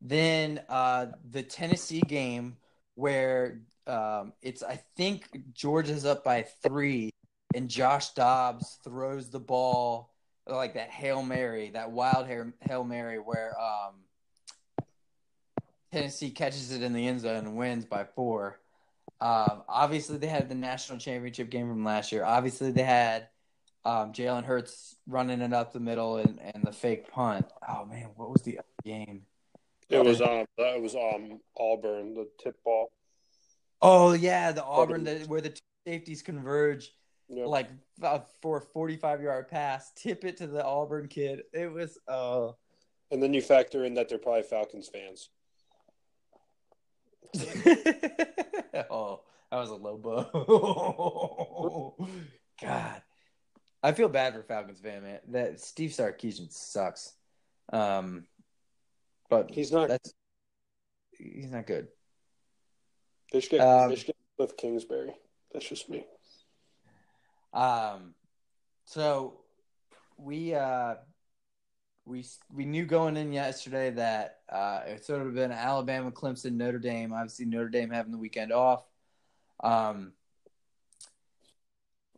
[0.00, 2.58] Then uh, the Tennessee game
[2.94, 7.10] where um, it's I think Georgia's up by three,
[7.54, 10.12] and Josh Dobbs throws the ball
[10.46, 13.94] like that hail mary, that wild hail mary, where um,
[15.92, 18.60] Tennessee catches it in the end zone and wins by four.
[19.20, 22.24] Um, obviously, they had the national championship game from last year.
[22.24, 23.28] Obviously, they had
[23.84, 27.46] um, Jalen Hurts running it up the middle and, and the fake punt.
[27.68, 29.22] Oh man, what was the other game?
[29.88, 32.92] It was um it was um Auburn the tip ball.
[33.80, 36.92] Oh yeah, the Auburn the, where the two safeties converge
[37.30, 37.46] Yep.
[37.46, 37.68] like
[38.02, 41.42] uh, for a forty-five yard pass, tip it to the Auburn kid.
[41.52, 42.56] It was oh.
[43.10, 45.28] and then you factor in that they're probably Falcons fans.
[48.90, 51.94] oh, that was a low blow.
[52.62, 53.02] God,
[53.82, 55.20] I feel bad for Falcons fan, man.
[55.28, 57.12] That Steve Sarkisian sucks.
[57.72, 58.26] Um,
[59.30, 59.88] but He's not.
[59.88, 60.14] that's
[61.18, 61.88] he's not good.
[63.32, 63.60] They should get.
[63.60, 65.14] Um, they should get Cliff Kingsbury.
[65.52, 66.04] That's just me.
[67.52, 68.14] Um,
[68.84, 69.40] so
[70.18, 70.94] we uh
[72.08, 76.78] we we knew going in yesterday that uh it sort of been Alabama, Clemson, Notre
[76.78, 77.12] Dame.
[77.12, 78.84] Obviously, Notre Dame having the weekend off.
[79.62, 80.12] Um,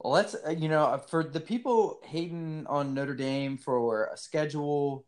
[0.02, 5.04] let's uh, you know for the people hating on Notre Dame for a schedule,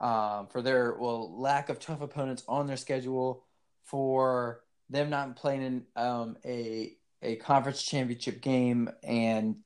[0.00, 3.44] um, for their well lack of tough opponents on their schedule,
[3.84, 4.60] for
[4.90, 9.56] them not playing in um, a a conference championship game and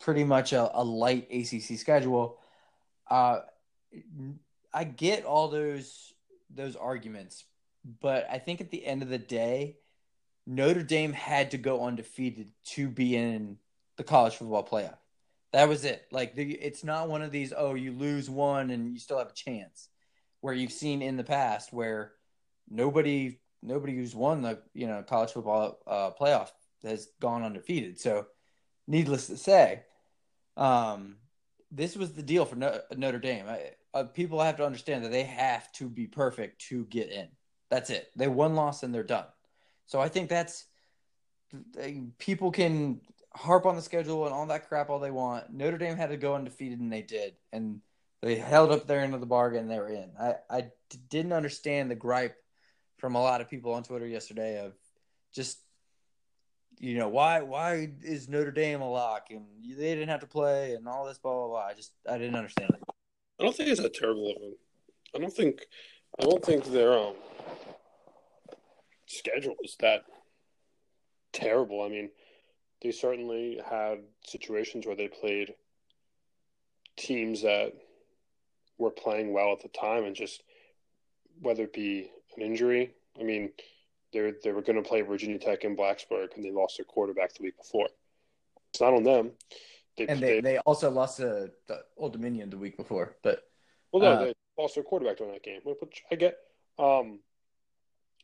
[0.00, 2.38] pretty much a, a light ACC schedule.
[3.10, 3.40] Uh,
[4.72, 6.12] I get all those
[6.54, 7.44] those arguments,
[8.00, 9.76] but I think at the end of the day,
[10.46, 13.58] Notre Dame had to go undefeated to be in
[13.96, 14.98] the college football playoff.
[15.52, 16.06] That was it.
[16.10, 17.52] Like the, it's not one of these.
[17.56, 19.88] Oh, you lose one and you still have a chance.
[20.40, 22.12] Where you've seen in the past where
[22.70, 26.50] nobody nobody who's won the you know college football uh, playoff
[26.84, 27.98] has gone undefeated.
[27.98, 28.26] So,
[28.86, 29.82] needless to say,
[30.56, 31.16] um,
[31.70, 33.46] this was the deal for no- Notre Dame.
[33.48, 37.28] I, uh, people have to understand that they have to be perfect to get in.
[37.70, 38.10] That's it.
[38.16, 39.26] They one loss and they're done.
[39.86, 40.66] So I think that's
[41.74, 43.00] they, people can
[43.34, 45.52] harp on the schedule and all that crap all they want.
[45.52, 47.80] Notre Dame had to go undefeated and they did, and
[48.22, 49.62] they held up their end of the bargain.
[49.62, 50.10] and They were in.
[50.20, 52.36] I I d- didn't understand the gripe
[52.98, 54.74] from a lot of people on Twitter yesterday of
[55.32, 55.58] just
[56.80, 60.74] you know why why is Notre Dame a lock and they didn't have to play
[60.74, 61.66] and all this blah blah blah.
[61.66, 62.87] I just I didn't understand it.
[63.38, 64.54] I don't think it's that terrible of them.
[65.14, 65.66] I don't think.
[66.20, 67.14] I don't think their um
[69.06, 70.04] schedule is that
[71.32, 71.82] terrible.
[71.82, 72.10] I mean,
[72.82, 75.54] they certainly had situations where they played
[76.96, 77.72] teams that
[78.76, 80.42] were playing well at the time, and just
[81.40, 82.92] whether it be an injury.
[83.18, 83.50] I mean,
[84.12, 87.34] they they were going to play Virginia Tech in Blacksburg, and they lost their quarterback
[87.34, 87.88] the week before.
[88.70, 89.30] It's not on them.
[89.98, 93.42] They, And they, they also lost to the Old Dominion the week before, but
[93.92, 96.38] Well, no, Uh, they lost their quarterback during that game, which I get.
[96.78, 97.20] Um,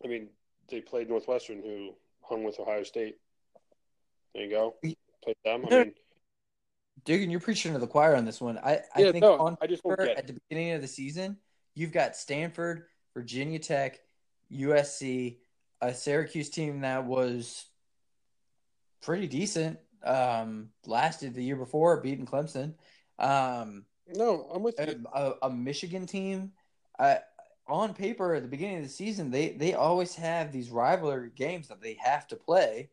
[0.05, 0.29] I mean,
[0.69, 3.17] they played Northwestern, who hung with Ohio State.
[4.35, 4.75] There you go.
[5.23, 5.65] Played them.
[5.71, 5.95] I mean,
[7.05, 8.59] Dugan, you're preaching to the choir on this one.
[8.59, 11.37] I, I yeah, think no, on I just paper, at the beginning of the season,
[11.75, 14.01] you've got Stanford, Virginia Tech,
[14.53, 15.39] USC,
[15.81, 17.67] a Syracuse team that was
[19.03, 19.79] pretty decent.
[20.05, 22.75] Um, lasted the year before, beating Clemson.
[23.19, 25.05] Um, No, I'm with a, you.
[25.15, 26.53] a, a Michigan team.
[26.99, 27.17] Uh,
[27.67, 31.69] on paper, at the beginning of the season, they they always have these rivalry games
[31.69, 32.91] that they have to play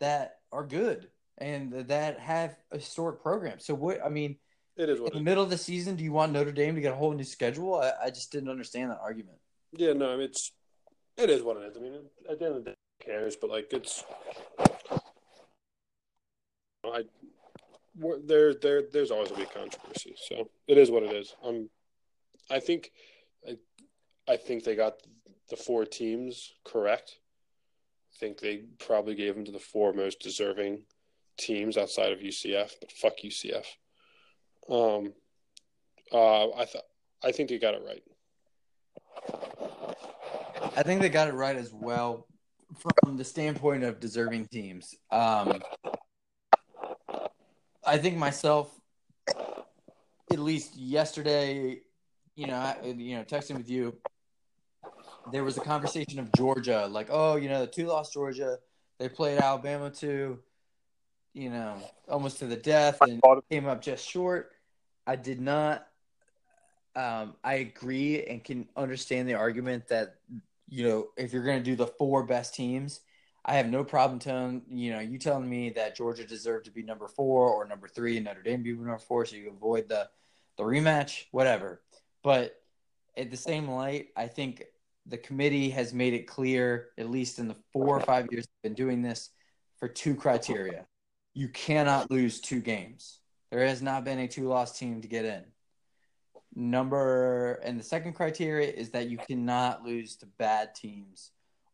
[0.00, 3.64] that are good and that have a historic programs.
[3.64, 4.36] So what I mean,
[4.76, 5.22] It is in the is.
[5.22, 7.76] middle of the season, do you want Notre Dame to get a whole new schedule?
[7.76, 9.38] I, I just didn't understand that argument.
[9.72, 10.52] Yeah, no, I mean, it's
[11.16, 11.76] it is what it is.
[11.78, 11.94] I mean,
[12.28, 13.36] at the end of the day, who cares?
[13.36, 14.04] But like, it's
[16.84, 17.04] I
[18.24, 20.14] there there there's always a big controversy.
[20.16, 21.34] So it is what it is.
[21.44, 21.68] Um,
[22.50, 22.92] I think
[23.48, 23.56] I,
[24.28, 24.94] I think they got
[25.50, 27.18] the four teams correct.
[28.14, 30.84] I think they probably gave them to the four most deserving
[31.36, 33.66] teams outside of UCF, but fuck UCF.
[34.68, 35.12] Um,
[36.12, 36.84] uh, I thought
[37.22, 38.02] I think they got it right.
[40.76, 42.26] I think they got it right as well
[43.04, 44.94] from the standpoint of deserving teams.
[45.10, 45.60] Um,
[47.92, 48.74] I think myself,
[49.28, 51.82] at least yesterday,
[52.34, 53.94] you know, I, you know, texting with you,
[55.30, 58.56] there was a conversation of Georgia, like, oh, you know, the two lost Georgia,
[58.98, 60.38] they played Alabama too,
[61.34, 61.76] you know,
[62.08, 63.20] almost to the death and
[63.50, 64.52] came up just short.
[65.06, 65.86] I did not.
[66.96, 70.16] Um, I agree and can understand the argument that
[70.66, 73.00] you know if you're going to do the four best teams,
[73.44, 76.82] I have no problem telling you know you telling me that Georgia deserved to be
[76.82, 80.08] number four or number three and Notre Dame be number four, so you avoid the
[80.56, 81.82] the rematch, whatever.
[82.22, 82.60] But
[83.16, 84.64] at the same light, I think
[85.06, 88.70] the committee has made it clear, at least in the four or five years they've
[88.70, 89.30] been doing this,
[89.78, 90.86] for two criteria.
[91.34, 93.18] You cannot lose two games.
[93.50, 95.44] There has not been a two loss team to get in.
[96.54, 101.32] Number and the second criteria is that you cannot lose to bad teams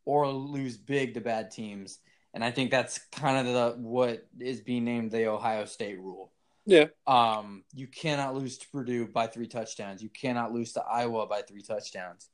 [0.08, 1.98] or lose big to bad teams.
[2.32, 6.32] And I think that's kind of the what is being named the Ohio State rule.
[6.64, 6.86] Yeah.
[7.06, 10.02] Um, you cannot lose to Purdue by three touchdowns.
[10.02, 12.30] You cannot lose to Iowa by three touchdowns.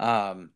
[0.00, 0.50] Um,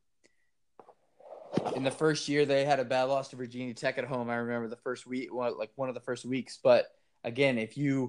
[1.76, 4.28] in the first year, they had a bad loss to Virginia Tech at home.
[4.28, 6.58] I remember the first week, well, like one of the first weeks.
[6.60, 6.86] But
[7.22, 8.08] again, if you,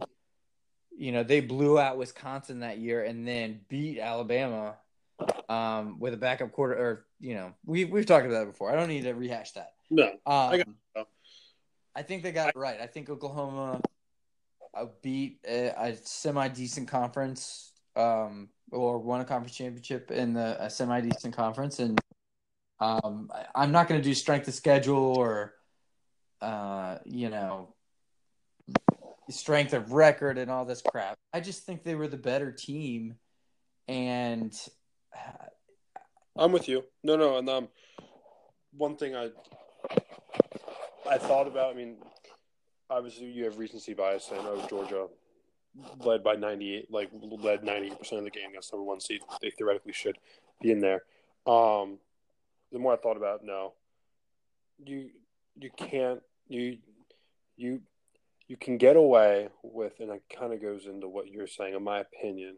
[0.98, 4.78] you know, they blew out Wisconsin that year and then beat Alabama
[5.50, 8.72] um, with a backup quarter, or you know, we we've talked about that before.
[8.72, 9.74] I don't need to rehash that.
[9.90, 11.08] No, Um, I got.
[11.96, 12.80] I think they got it right.
[12.80, 13.82] I think Oklahoma
[14.76, 20.64] uh, beat a, a semi decent conference, um, or won a conference championship in the
[20.64, 22.00] a semi decent conference, and
[22.80, 25.56] um, I, I'm not going to do strength of schedule or,
[26.42, 27.74] uh, you know,
[29.30, 31.18] strength of record and all this crap.
[31.34, 33.16] I just think they were the better team,
[33.88, 34.56] and
[36.36, 36.84] I'm with you.
[37.04, 37.68] No, no, and um,
[38.76, 39.30] one thing I
[41.10, 41.74] I thought about.
[41.74, 41.98] I mean,
[42.90, 44.30] obviously you have recency bias.
[44.32, 45.08] I know Georgia
[46.00, 49.22] led by 98, like led 98 percent of the game against number one seed.
[49.42, 50.18] They theoretically should
[50.62, 51.04] be in there.
[51.46, 52.00] Um,
[52.72, 53.74] the more I thought about, it, no,
[54.84, 55.10] you
[55.60, 56.78] you can't you
[57.56, 57.82] you
[58.48, 61.76] you can get away with, and it kind of goes into what you're saying.
[61.76, 62.58] In my opinion,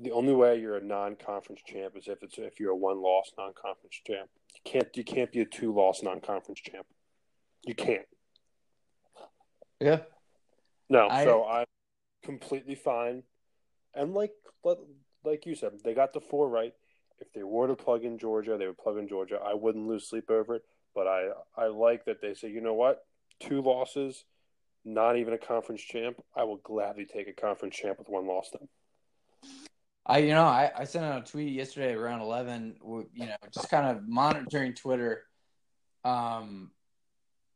[0.00, 4.00] the only way you're a non-conference champ is if it's if you're a one-loss non-conference
[4.06, 4.30] champ.
[4.54, 6.86] You can't you can't be a two-loss non-conference champ.
[7.66, 8.06] You can't.
[9.80, 10.00] yeah,
[10.88, 11.66] No, I- so I'm
[12.22, 13.22] completely fine.
[13.94, 14.32] And like
[14.64, 14.78] like-
[15.22, 16.74] like you said, they got the four right.
[17.18, 19.38] If they were to plug in Georgia, they would plug in Georgia.
[19.44, 20.62] I wouldn't lose sleep over it.
[20.94, 23.04] But I I like that they say, you know what,
[23.38, 24.24] two losses,
[24.84, 26.16] not even a conference champ.
[26.34, 28.50] I will gladly take a conference champ with one loss.
[28.50, 28.68] Then
[30.06, 32.76] I you know I, I sent out a tweet yesterday around eleven.
[32.84, 35.24] You know, just kind of monitoring Twitter.
[36.04, 36.70] Um,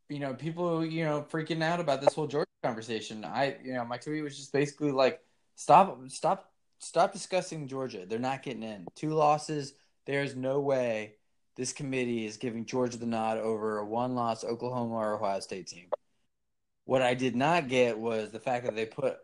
[0.09, 3.24] you know, people you know freaking out about this whole Georgia conversation.
[3.24, 5.20] I you know my tweet was just basically like
[5.57, 8.05] stop stop stop discussing Georgia.
[8.07, 8.86] They're not getting in.
[8.95, 9.74] Two losses.
[10.07, 11.14] There's no way
[11.57, 15.68] this committee is giving Georgia the nod over a one loss Oklahoma or Ohio State
[15.68, 15.86] team.
[16.84, 19.16] What I did not get was the fact that they put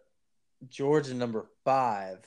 [0.68, 2.18] Georgia number five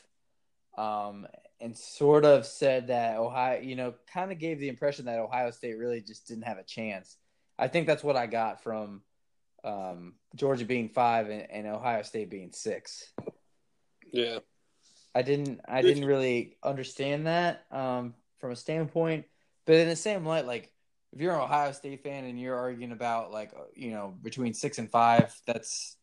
[0.77, 1.27] um,
[1.59, 5.51] and sort of said that Ohio, you know, kind of gave the impression that Ohio
[5.51, 7.17] State really just didn't have a chance.
[7.57, 9.01] I think that's what I got from
[9.63, 13.13] um, Georgia being five and, and Ohio State being six.
[14.11, 14.39] yeah,
[15.15, 19.25] I didn't, I didn't really understand that um, from a standpoint,
[19.65, 20.71] but in the same light, like
[21.13, 24.79] if you're an Ohio State fan and you're arguing about like you know between six
[24.79, 25.95] and five, that's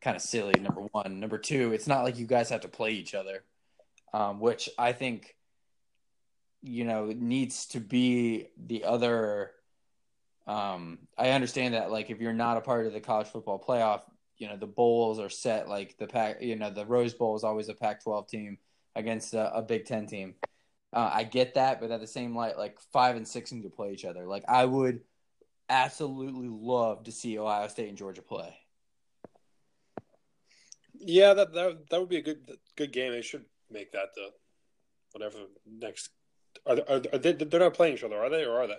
[0.00, 0.58] kind of silly.
[0.60, 3.44] Number one, number two, it's not like you guys have to play each other,
[4.12, 5.34] um, which I think
[6.62, 9.52] you know needs to be the other.
[10.46, 14.02] Um, I understand that like if you're not a part of the college football playoff,
[14.38, 16.42] you know the bowls are set like the Pac.
[16.42, 18.58] You know the Rose Bowl is always a Pac-12 team
[18.96, 20.34] against a, a Big Ten team.
[20.92, 23.70] Uh, I get that, but at the same light, like five and six need to
[23.70, 24.26] play each other.
[24.26, 25.00] Like I would
[25.68, 28.56] absolutely love to see Ohio State and Georgia play.
[30.98, 31.34] yeah.
[31.34, 33.12] That that that would be a good good game.
[33.12, 34.28] They should make that the
[35.12, 36.10] whatever next.
[36.66, 38.78] Are they, are they, they're not playing each other, are they, or are they?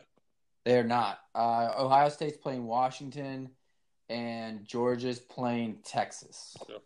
[0.65, 1.19] They're not.
[1.33, 3.49] Uh, Ohio State's playing Washington,
[4.09, 6.55] and Georgia's playing Texas.
[6.69, 6.77] Yeah.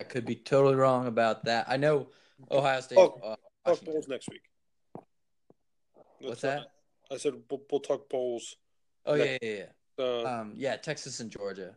[0.00, 1.66] I could be totally wrong about that.
[1.68, 2.08] I know
[2.50, 2.98] Ohio State.
[2.98, 4.42] Oh, uh, Talk bowls next week.
[6.20, 7.14] What's That's- that?
[7.14, 8.56] I said we'll, we'll talk bowls.
[9.04, 9.64] Oh yeah, yeah,
[9.98, 10.04] yeah.
[10.04, 11.76] Uh, Um, yeah, Texas and Georgia.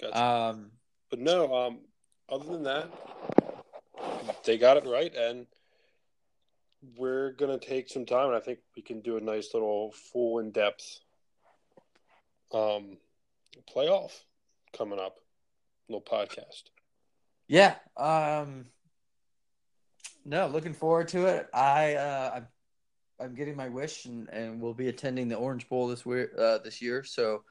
[0.00, 0.16] gotcha.
[0.22, 0.70] Um,
[1.10, 1.80] But no, um,
[2.28, 2.88] other than that,
[4.44, 5.46] they got it right, and
[6.96, 10.38] we're gonna take some time, and I think we can do a nice little full
[10.38, 11.00] in depth
[12.52, 12.96] um
[13.74, 14.12] playoff
[14.76, 15.18] coming up,
[15.88, 16.64] little podcast.
[17.48, 17.74] yeah.
[17.96, 18.66] Um,
[20.24, 21.48] no, looking forward to it.
[21.52, 22.46] I uh, I'm,
[23.20, 26.30] I'm getting my wish, and, and we'll be attending the Orange Bowl this year.
[26.38, 27.42] Uh, this year, so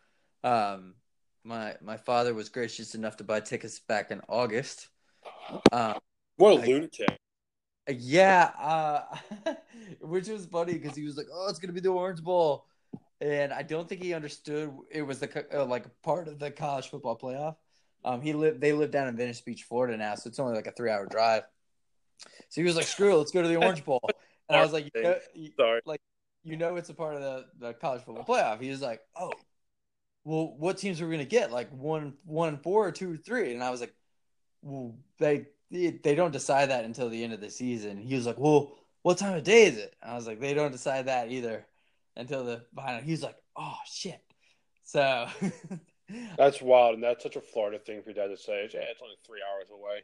[0.43, 0.95] um,
[1.43, 4.89] my my father was gracious enough to buy tickets back in August.
[5.71, 5.95] Um,
[6.37, 7.17] What a I- lunatic!
[7.89, 9.53] Yeah, uh,
[10.01, 12.65] which was funny because he was like, "Oh, it's gonna be the Orange Bowl,"
[13.21, 16.89] and I don't think he understood it was the uh, like part of the college
[16.89, 17.55] football playoff.
[18.03, 20.67] Um, he lived they live down in Venice Beach, Florida now, so it's only like
[20.67, 21.43] a three hour drive.
[22.49, 24.01] So he was like, "Screw it, let's go to the Orange Bowl."
[24.49, 25.81] and I was like, you know, you, Sorry.
[25.85, 26.01] like
[26.43, 28.61] you know, it's a part of the, the college football playoff.
[28.61, 29.31] He was like, oh,
[30.23, 31.51] well, what teams are we gonna get?
[31.51, 33.53] Like one, one and four, or two or three?
[33.53, 33.93] And I was like,
[34.61, 37.97] well, they they don't decide that until the end of the season.
[37.97, 39.95] He was like, well, what time of day is it?
[40.01, 41.65] I was like, they don't decide that either
[42.15, 43.01] until the final.
[43.01, 44.21] He was like, oh shit.
[44.83, 45.27] So
[46.37, 48.63] That's wild, and that's such a Florida thing for your dad to say.
[48.63, 50.03] It's, yeah, it's only three hours away.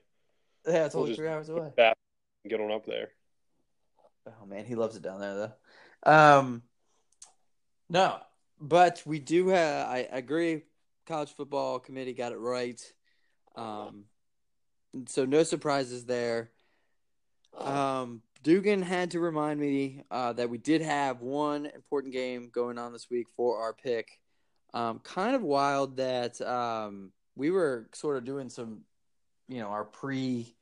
[0.67, 1.71] yeah, it's We'll only three hours away.
[1.77, 1.95] And
[2.49, 3.09] get on up there.
[4.27, 5.53] Oh man, he loves it down there
[6.05, 6.11] though.
[6.11, 6.63] Um,
[7.89, 8.17] no,
[8.59, 9.87] but we do have.
[9.87, 10.63] I agree.
[11.05, 12.81] College football committee got it right.
[13.55, 14.05] Um,
[15.07, 16.51] so no surprises there.
[17.57, 22.77] Um, Dugan had to remind me uh, that we did have one important game going
[22.77, 24.19] on this week for our pick.
[24.73, 28.81] Um, kind of wild that um, we were sort of doing some,
[29.47, 30.55] you know, our pre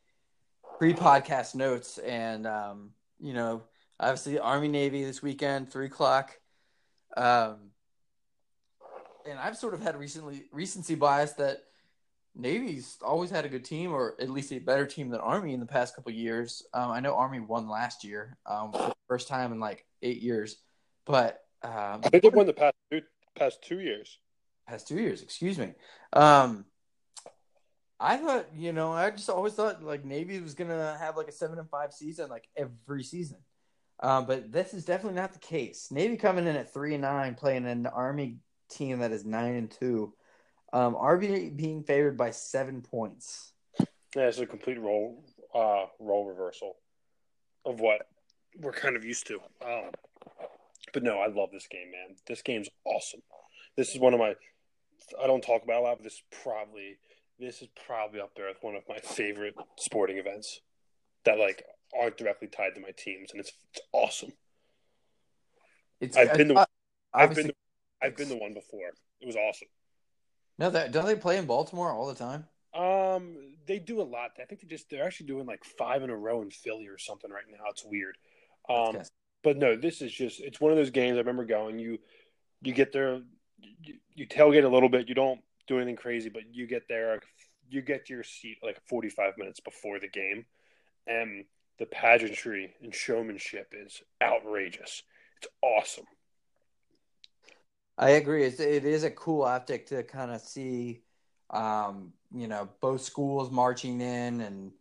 [0.78, 3.64] pre podcast notes, and um, you know,
[4.00, 6.38] obviously Army Navy this weekend, three o'clock.
[7.16, 7.72] Um,
[9.30, 11.64] and I've sort of had recently recency bias that
[12.36, 15.60] Navy's always had a good team, or at least a better team than Army in
[15.60, 16.64] the past couple years.
[16.74, 20.22] Um, I know Army won last year um, for the first time in like eight
[20.22, 20.58] years,
[21.06, 23.02] but um, I think they won the past two
[23.36, 24.18] past two years.
[24.68, 25.74] past two years, excuse me.
[26.14, 26.66] Um,
[28.00, 31.34] I thought, you know, I just always thought like Navy was gonna have like a
[31.34, 33.38] seven and five season, like every season.
[34.02, 35.90] Um, but this is definitely not the case.
[35.92, 38.38] Navy coming in at three and nine, playing an Army
[38.70, 40.14] team that is nine and two.
[40.74, 43.54] Um, Army being favored by seven points.
[44.16, 46.78] Yeah, it's a complete role uh, role reversal
[47.66, 48.08] of what
[48.60, 49.40] we're kind of used to.
[49.66, 49.92] Um,
[50.94, 52.16] but no, I love this game, man.
[52.28, 53.22] This game's awesome.
[53.78, 54.36] This is one of my.
[55.22, 56.98] I don't talk about it a lot, but this is probably
[57.40, 60.62] this is probably up there with one of my favorite sporting events
[61.26, 61.64] that like
[62.00, 64.32] aren't directly tied to my teams, and it's, it's awesome.
[66.00, 66.66] It's I've been to- uh,
[67.14, 67.52] I've been
[68.02, 68.90] I've been the one before.
[69.22, 69.68] It was awesome.
[70.62, 72.46] No, that don't they play in Baltimore all the time?
[72.74, 73.36] Um,
[73.68, 74.32] they do a lot.
[74.40, 76.98] I think they just they're actually doing like five in a row in Philly or
[76.98, 77.66] something right now.
[77.70, 78.18] It's weird.
[78.70, 79.10] Um, That's
[79.44, 81.16] but no, this is just it's one of those games.
[81.16, 81.80] I remember going.
[81.80, 81.98] You
[82.62, 83.22] you get there,
[83.82, 85.10] you, you tailgate a little bit.
[85.10, 87.20] You don't do anything crazy, but you get there.
[87.70, 90.46] You get to your seat like forty five minutes before the game,
[91.08, 91.46] and
[91.80, 95.02] the pageantry and showmanship is outrageous.
[95.38, 96.06] It's awesome.
[98.02, 98.44] I agree.
[98.46, 101.04] It's, it is a cool optic to kind of see,
[101.52, 104.72] um, you know, both schools marching in, and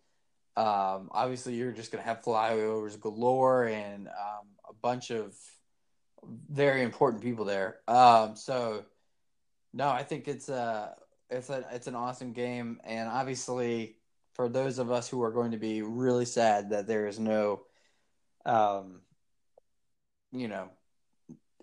[0.56, 5.36] um, obviously you're just going to have flyovers galore and um, a bunch of
[6.50, 7.80] very important people there.
[7.86, 8.86] Um, so,
[9.74, 10.94] no, I think it's a
[11.28, 13.98] it's a it's an awesome game, and obviously
[14.32, 17.66] for those of us who are going to be really sad that there is no,
[18.46, 19.02] um,
[20.32, 20.70] you know,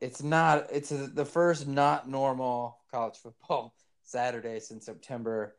[0.02, 3.74] it's not it's a, the first not normal college football
[4.04, 5.56] Saturday since September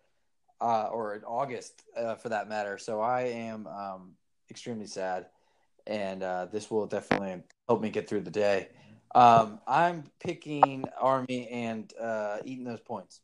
[0.61, 2.79] uh, or in August uh, for that matter.
[2.79, 4.13] So I am um,
[4.51, 5.27] extremely sad,
[5.87, 8.69] and uh, this will definitely help me get through the day.
[9.15, 13.21] Um, I'm picking Army and uh, eating those points.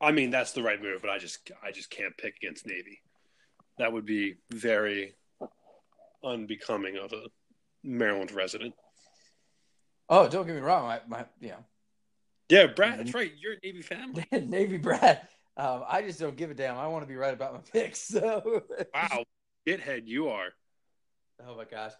[0.00, 3.00] I mean, that's the right move, but I just I just can't pick against Navy.
[3.78, 5.14] That would be very
[6.24, 7.26] unbecoming of a
[7.82, 8.74] Maryland resident.
[10.10, 11.54] Oh, don't get me wrong, my, my you
[12.48, 13.32] Yeah, Brad, that's right.
[13.38, 14.26] You're a Navy family.
[14.32, 15.20] Navy Brad.
[15.56, 16.76] Um, I just don't give a damn.
[16.76, 18.00] I want to be right about my picks.
[18.00, 19.24] So Wow,
[19.66, 20.48] shithead you are.
[21.46, 21.92] Oh my gosh.